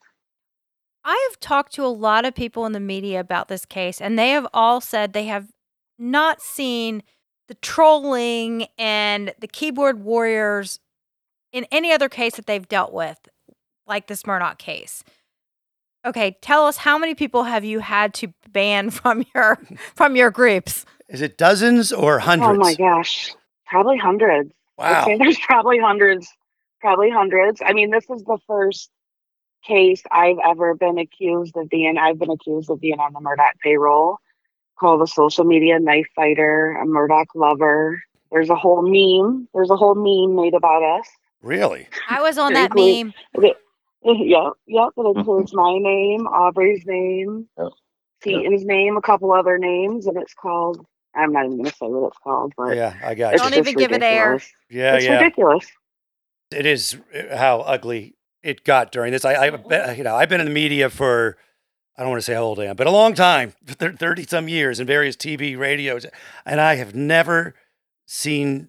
I 1.04 1.28
have 1.30 1.40
talked 1.40 1.72
to 1.74 1.84
a 1.84 1.86
lot 1.86 2.24
of 2.24 2.34
people 2.34 2.66
in 2.66 2.72
the 2.72 2.80
media 2.80 3.20
about 3.20 3.48
this 3.48 3.64
case, 3.64 4.00
and 4.00 4.18
they 4.18 4.30
have 4.30 4.46
all 4.52 4.80
said 4.80 5.12
they 5.12 5.26
have 5.26 5.48
not 5.98 6.42
seen 6.42 7.02
the 7.48 7.54
trolling 7.54 8.66
and 8.76 9.32
the 9.38 9.46
keyboard 9.46 10.02
warriors 10.02 10.80
in 11.52 11.64
any 11.70 11.92
other 11.92 12.08
case 12.08 12.34
that 12.34 12.46
they've 12.46 12.68
dealt 12.68 12.92
with, 12.92 13.28
like 13.86 14.08
this 14.08 14.24
Murdaugh 14.24 14.58
case. 14.58 15.04
Okay, 16.06 16.38
tell 16.40 16.66
us 16.66 16.76
how 16.76 16.96
many 16.96 17.14
people 17.14 17.42
have 17.42 17.64
you 17.64 17.80
had 17.80 18.14
to 18.14 18.32
ban 18.52 18.90
from 18.90 19.24
your 19.34 19.58
from 19.94 20.16
your 20.16 20.30
groups? 20.30 20.86
Is 21.08 21.20
it 21.20 21.36
dozens 21.36 21.92
or 21.92 22.18
hundreds? 22.20 22.50
Oh 22.50 22.54
my 22.56 22.74
gosh, 22.74 23.34
probably 23.66 23.98
hundreds. 23.98 24.52
I'd 24.78 24.92
Wow. 24.92 25.04
say 25.06 25.18
there's 25.18 25.38
probably 25.38 25.78
hundreds, 25.78 26.28
probably 26.80 27.10
hundreds. 27.10 27.60
I 27.64 27.72
mean, 27.72 27.90
this 27.90 28.04
is 28.10 28.22
the 28.24 28.38
first 28.46 28.90
case 29.64 30.02
I've 30.12 30.36
ever 30.44 30.74
been 30.74 30.98
accused 30.98 31.56
of 31.56 31.68
being. 31.68 31.98
I've 31.98 32.18
been 32.18 32.30
accused 32.30 32.70
of 32.70 32.80
being 32.80 33.00
on 33.00 33.12
the 33.12 33.20
Murdaugh 33.20 33.58
payroll, 33.62 34.18
called 34.78 35.02
a 35.02 35.06
social 35.06 35.44
media 35.44 35.78
knife 35.80 36.06
fighter, 36.14 36.72
a 36.72 36.84
Murdaugh 36.86 37.26
lover. 37.34 38.00
There's 38.30 38.50
a 38.50 38.54
whole 38.54 38.82
meme. 38.82 39.48
There's 39.54 39.70
a 39.70 39.76
whole 39.76 39.94
meme 39.94 40.36
made 40.36 40.54
about 40.54 40.82
us. 40.82 41.08
Really? 41.42 41.88
I 42.08 42.20
was 42.20 42.38
on 42.38 42.52
that 42.52 42.74
meme. 42.74 43.12
Okay. 43.38 43.54
Yep, 44.06 44.52
yep. 44.66 44.88
It 44.96 45.16
includes 45.16 45.52
my 45.54 45.78
name, 45.78 46.26
Aubrey's 46.26 46.84
name, 46.86 47.48
Yep. 47.58 47.68
Seton's 48.22 48.64
name, 48.64 48.96
a 48.96 49.02
couple 49.02 49.32
other 49.32 49.58
names, 49.58 50.06
and 50.06 50.16
it's 50.16 50.34
called. 50.34 50.86
I'm 51.14 51.32
not 51.32 51.46
even 51.46 51.56
gonna 51.58 51.70
say 51.70 51.86
what 51.86 52.08
it's 52.08 52.18
called, 52.22 52.52
but 52.56 52.76
Yeah, 52.76 52.94
I 53.02 53.14
got 53.14 53.34
it's 53.34 53.42
Don't 53.42 53.52
you. 53.52 53.58
just 53.58 53.70
even 53.70 53.80
give 53.80 53.92
it 53.92 54.02
air. 54.02 54.32
ridiculous. 54.32 54.52
Yeah, 54.70 54.94
it's 54.96 55.04
yeah. 55.06 55.18
ridiculous. 55.18 55.66
It 56.52 56.66
is 56.66 56.96
uh, 57.14 57.36
how 57.36 57.60
ugly 57.60 58.14
it 58.42 58.64
got 58.64 58.92
during 58.92 59.12
this. 59.12 59.24
I, 59.24 59.34
I, 59.46 59.50
bet- 59.50 59.98
you 59.98 60.04
know, 60.04 60.14
I've 60.14 60.28
been 60.28 60.40
in 60.40 60.46
the 60.46 60.52
media 60.52 60.88
for, 60.90 61.36
I 61.96 62.02
don't 62.02 62.10
want 62.10 62.20
to 62.20 62.24
say 62.26 62.34
how 62.34 62.42
old 62.42 62.60
I 62.60 62.64
am, 62.66 62.76
but 62.76 62.86
a 62.86 62.90
long 62.90 63.14
time, 63.14 63.54
thirty 63.66 64.24
some 64.24 64.48
years 64.48 64.78
in 64.78 64.86
various 64.86 65.16
TV, 65.16 65.58
radios, 65.58 66.06
and 66.44 66.60
I 66.60 66.76
have 66.76 66.94
never 66.94 67.54
seen 68.06 68.68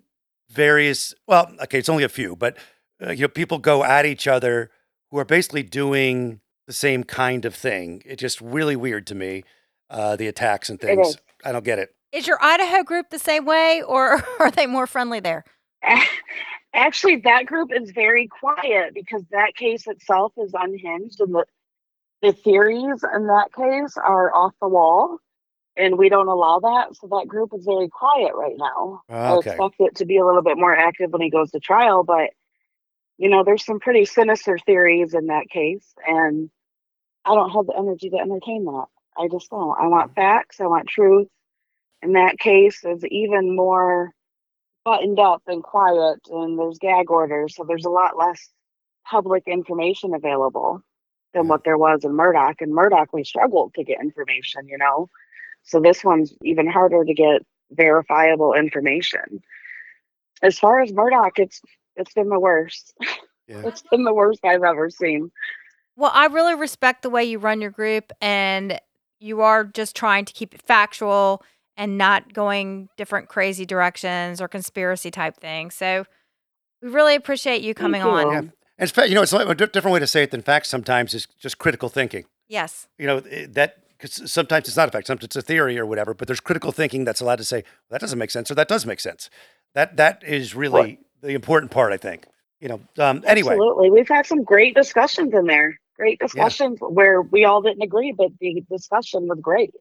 various. 0.49 1.13
Well, 1.27 1.51
okay, 1.63 1.79
it's 1.79 1.89
only 1.89 2.03
a 2.03 2.09
few, 2.09 2.35
but 2.35 2.57
uh, 3.05 3.11
you 3.11 3.23
know, 3.23 3.27
people 3.27 3.59
go 3.59 3.83
at 3.83 4.05
each 4.05 4.27
other 4.27 4.71
who 5.11 5.17
are 5.17 5.25
basically 5.25 5.63
doing 5.63 6.41
the 6.67 6.73
same 6.73 7.03
kind 7.03 7.45
of 7.45 7.55
thing. 7.55 8.01
It's 8.05 8.21
just 8.21 8.41
really 8.41 8.75
weird 8.75 9.07
to 9.07 9.15
me. 9.15 9.43
Uh, 9.89 10.17
the 10.17 10.27
attacks 10.27 10.69
and 10.69 10.79
things. 10.81 11.17
I 11.45 11.53
don't 11.53 11.63
get 11.63 11.79
it. 11.79 11.95
Is 12.11 12.27
your 12.27 12.37
Idaho 12.41 12.83
group 12.83 13.09
the 13.09 13.19
same 13.19 13.45
way, 13.45 13.81
or 13.81 14.21
are 14.39 14.51
they 14.51 14.65
more 14.65 14.85
friendly 14.87 15.21
there? 15.21 15.45
Actually, 16.73 17.17
that 17.17 17.45
group 17.45 17.71
is 17.73 17.91
very 17.91 18.27
quiet 18.27 18.93
because 18.93 19.23
that 19.31 19.55
case 19.55 19.87
itself 19.87 20.33
is 20.37 20.51
unhinged, 20.53 21.21
and 21.21 21.33
the 21.33 21.45
the 22.21 22.33
theories 22.33 23.03
in 23.15 23.27
that 23.27 23.47
case 23.55 23.95
are 23.97 24.33
off 24.35 24.53
the 24.61 24.67
wall, 24.67 25.19
and 25.77 25.97
we 25.97 26.09
don't 26.09 26.27
allow 26.27 26.59
that. 26.59 26.95
So 26.95 27.07
that 27.07 27.27
group 27.27 27.51
is 27.55 27.63
very 27.65 27.87
quiet 27.89 28.33
right 28.35 28.55
now. 28.57 29.01
I 29.09 29.33
Okay. 29.35 29.51
expect 29.51 29.75
it 29.79 29.95
to 29.97 30.05
be 30.05 30.17
a 30.17 30.25
little 30.25 30.41
bit 30.41 30.57
more 30.57 30.75
active 30.75 31.11
when 31.11 31.21
he 31.21 31.29
goes 31.29 31.51
to 31.51 31.59
trial, 31.59 32.03
but 32.03 32.31
you 33.17 33.29
know, 33.29 33.43
there's 33.43 33.65
some 33.65 33.79
pretty 33.79 34.05
sinister 34.05 34.57
theories 34.57 35.13
in 35.13 35.27
that 35.27 35.49
case, 35.49 35.85
and 36.05 36.49
I 37.25 37.33
don't 37.35 37.49
have 37.51 37.65
the 37.67 37.77
energy 37.77 38.09
to 38.11 38.17
entertain 38.17 38.65
that. 38.65 38.85
I 39.17 39.27
just 39.27 39.49
don't. 39.49 39.75
I 39.79 39.87
want 39.87 40.15
facts. 40.15 40.61
I 40.61 40.67
want 40.67 40.87
truth. 40.87 41.27
In 42.03 42.13
that 42.13 42.37
case 42.37 42.83
is 42.85 43.03
even 43.05 43.55
more 43.55 44.11
buttoned 44.85 45.19
up 45.19 45.41
and 45.47 45.63
quiet, 45.63 46.19
and 46.29 46.57
there's 46.57 46.77
gag 46.77 47.09
orders, 47.09 47.55
so 47.55 47.63
there's 47.67 47.85
a 47.85 47.89
lot 47.89 48.17
less 48.17 48.49
public 49.05 49.43
information 49.47 50.13
available 50.13 50.81
than 51.33 51.45
Yeah. 51.45 51.49
what 51.49 51.63
there 51.63 51.77
was 51.77 52.05
in 52.05 52.11
Murdaugh. 52.11 52.55
And 52.61 52.73
Murdaugh, 52.73 53.07
we 53.11 53.23
struggled 53.23 53.73
to 53.73 53.83
get 53.83 53.99
information, 53.99 54.67
you 54.67 54.77
know. 54.77 55.09
So 55.63 55.79
this 55.81 56.03
one's 56.03 56.33
even 56.43 56.67
harder 56.67 57.03
to 57.03 57.13
get 57.13 57.41
verifiable 57.71 58.53
information. 58.53 59.41
As 60.41 60.57
far 60.59 60.81
as 60.81 60.91
Murdaugh, 60.91 61.31
it's 61.37 61.61
it's 61.97 62.13
been 62.13 62.29
the 62.29 62.39
worst. 62.39 62.93
Yeah. 63.47 63.61
It's 63.65 63.81
been 63.89 64.03
the 64.03 64.13
worst 64.13 64.41
I've 64.43 64.63
ever 64.63 64.89
seen. 64.89 65.31
Well, 65.95 66.11
I 66.13 66.25
really 66.25 66.53
respect 66.53 67.01
the 67.01 67.09
way 67.09 67.23
you 67.23 67.39
run 67.39 67.61
your 67.61 67.71
group, 67.71 68.11
and 68.19 68.79
you 69.19 69.39
are 69.41 69.63
just 69.63 69.95
trying 69.95 70.25
to 70.25 70.33
keep 70.33 70.53
it 70.53 70.61
factual 70.61 71.41
and 71.77 71.97
not 71.97 72.33
going 72.33 72.89
different 72.97 73.29
crazy 73.29 73.65
directions 73.65 74.41
or 74.41 74.47
conspiracy 74.49 75.11
type 75.11 75.37
things. 75.37 75.75
So 75.75 76.05
we 76.81 76.89
really 76.89 77.15
appreciate 77.15 77.61
you 77.61 77.73
coming 77.73 78.01
you. 78.01 78.07
on. 78.09 78.31
Yeah. 78.33 78.41
And 78.79 79.09
you 79.09 79.15
know, 79.15 79.21
it's 79.21 79.31
like 79.31 79.47
a 79.47 79.55
different 79.55 79.93
way 79.93 79.99
to 79.99 80.07
say 80.07 80.23
it 80.23 80.31
than 80.31 80.41
facts 80.41 80.67
sometimes 80.67 81.13
is 81.13 81.25
just 81.39 81.57
critical 81.57 81.89
thinking. 81.89 82.25
Yes. 82.47 82.87
you 82.97 83.05
know 83.05 83.17
eh, 83.29 83.47
that 83.49 83.77
because 83.89 84.31
sometimes 84.31 84.67
it's 84.67 84.77
not 84.77 84.87
a 84.87 84.91
fact 84.91 85.07
sometimes 85.07 85.25
it's 85.25 85.35
a 85.35 85.41
theory 85.41 85.77
or 85.77 85.85
whatever 85.85 86.13
but 86.13 86.27
there's 86.27 86.39
critical 86.39 86.71
thinking 86.71 87.03
that's 87.03 87.19
allowed 87.19 87.37
to 87.37 87.43
say 87.43 87.57
well, 87.57 87.63
that 87.91 88.01
doesn't 88.01 88.19
make 88.19 88.31
sense 88.31 88.49
or 88.49 88.55
that 88.55 88.67
does 88.67 88.85
make 88.85 88.99
sense 88.99 89.29
that 89.73 89.97
that 89.97 90.23
is 90.25 90.55
really 90.55 90.81
Right. 90.81 90.99
The 91.21 91.33
important 91.33 91.71
part 91.71 91.91
i 91.93 91.97
think 91.97 92.25
you 92.59 92.67
know 92.67 92.79
um 92.97 93.23
anyway 93.25 93.53
Absolutely. 93.53 93.89
We've 93.91 94.07
had 94.07 94.25
some 94.25 94.43
great 94.43 94.75
discussions 94.75 95.33
in 95.33 95.45
there. 95.45 95.79
Great 95.95 96.19
discussions 96.19 96.77
where 96.79 97.21
we 97.21 97.45
all 97.45 97.61
didn't 97.61 97.81
agree, 97.81 98.13
but 98.15 98.29
the 98.39 98.63
discussion 98.69 99.27
was 99.27 99.39
great. 99.41 99.71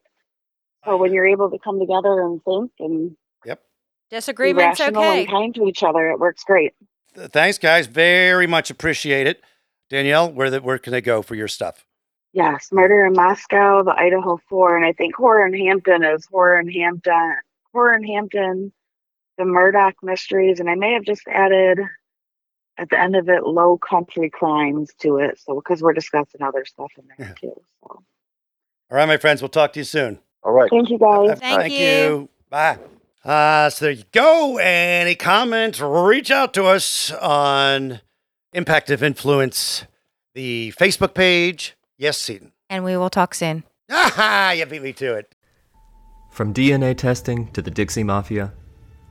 So 0.83 0.97
when 0.97 1.13
you're 1.13 1.27
able 1.27 1.51
to 1.51 1.59
come 1.59 1.79
together 1.79 2.21
and 2.23 2.41
think 2.43 2.71
and 2.79 3.15
yep 3.45 3.61
be 4.09 4.15
Disagreement's 4.15 4.79
rational 4.79 5.03
okay. 5.03 5.21
and 5.21 5.29
kind 5.29 5.55
to 5.55 5.67
each 5.67 5.83
other, 5.83 6.09
it 6.09 6.19
works 6.19 6.43
great. 6.43 6.73
Th- 7.15 7.29
thanks 7.29 7.57
guys 7.57 7.87
very 7.87 8.47
much 8.47 8.69
appreciate 8.69 9.27
it 9.27 9.41
danielle 9.89 10.31
where 10.31 10.49
the, 10.49 10.61
where 10.61 10.77
can 10.77 10.91
they 10.91 11.01
go 11.01 11.21
for 11.21 11.35
your 11.35 11.47
stuff 11.47 11.85
Yes, 12.33 12.69
Murder 12.71 13.05
in 13.05 13.13
Moscow, 13.13 13.81
the 13.81 13.95
Idaho 13.97 14.39
Four, 14.47 14.75
and 14.75 14.85
I 14.85 14.93
think 14.93 15.15
Horror 15.15 15.47
in 15.47 15.53
Hampton 15.53 16.03
is 16.03 16.27
Horror 16.29 16.59
in 16.59 16.69
Hampton, 16.69 17.37
Horror 17.73 17.95
in 17.95 18.03
Hampton, 18.03 18.71
the 19.37 19.43
Murdaugh 19.43 19.93
Mysteries, 20.03 20.59
and 20.59 20.69
I 20.69 20.75
may 20.75 20.93
have 20.93 21.03
just 21.03 21.21
added 21.27 21.79
at 22.77 22.89
the 22.89 22.99
end 22.99 23.15
of 23.15 23.27
it 23.29 23.43
Low 23.43 23.77
Country 23.77 24.29
Crimes 24.29 24.91
to 25.01 25.17
it. 25.17 25.39
So 25.39 25.55
because 25.55 25.81
we're 25.81 25.93
discussing 25.93 26.41
other 26.41 26.65
stuff 26.65 26.91
in 26.97 27.05
there 27.17 27.27
Yeah. 27.27 27.33
too. 27.33 27.61
So 27.81 27.87
All 27.89 28.03
right, 28.97 29.05
my 29.07 29.17
friends. 29.17 29.41
We'll 29.41 29.49
talk 29.49 29.73
to 29.73 29.79
you 29.79 29.83
soon. 29.83 30.19
All 30.43 30.53
right. 30.53 30.69
thank 30.69 30.89
you 30.89 30.97
guys. 30.99 31.39
Thank 31.39 31.73
you. 31.73 32.29
Bye. 32.49 32.77
Uh, 33.25 33.69
so 33.69 33.85
there 33.85 33.91
you 33.93 34.03
go. 34.13 34.57
Any 34.57 35.15
comments? 35.15 35.81
Reach 35.81 36.31
out 36.31 36.53
to 36.53 36.65
us 36.65 37.11
on 37.11 37.99
Impact 38.53 38.89
of 38.89 39.03
Influence, 39.03 39.83
the 40.33 40.71
Facebook 40.79 41.13
page. 41.13 41.75
Yes, 41.97 42.17
Seton. 42.17 42.53
And 42.69 42.85
we 42.85 42.95
will 42.95 43.09
talk 43.09 43.33
soon. 43.33 43.63
Ah, 43.89 44.11
ha, 44.15 44.51
you 44.55 44.65
beat 44.65 44.81
me 44.81 44.93
to 44.93 45.15
it. 45.15 45.33
From 46.31 46.53
DNA 46.53 46.95
testing 46.95 47.51
to 47.51 47.61
the 47.61 47.71
Dixie 47.71 48.03
Mafia, 48.03 48.53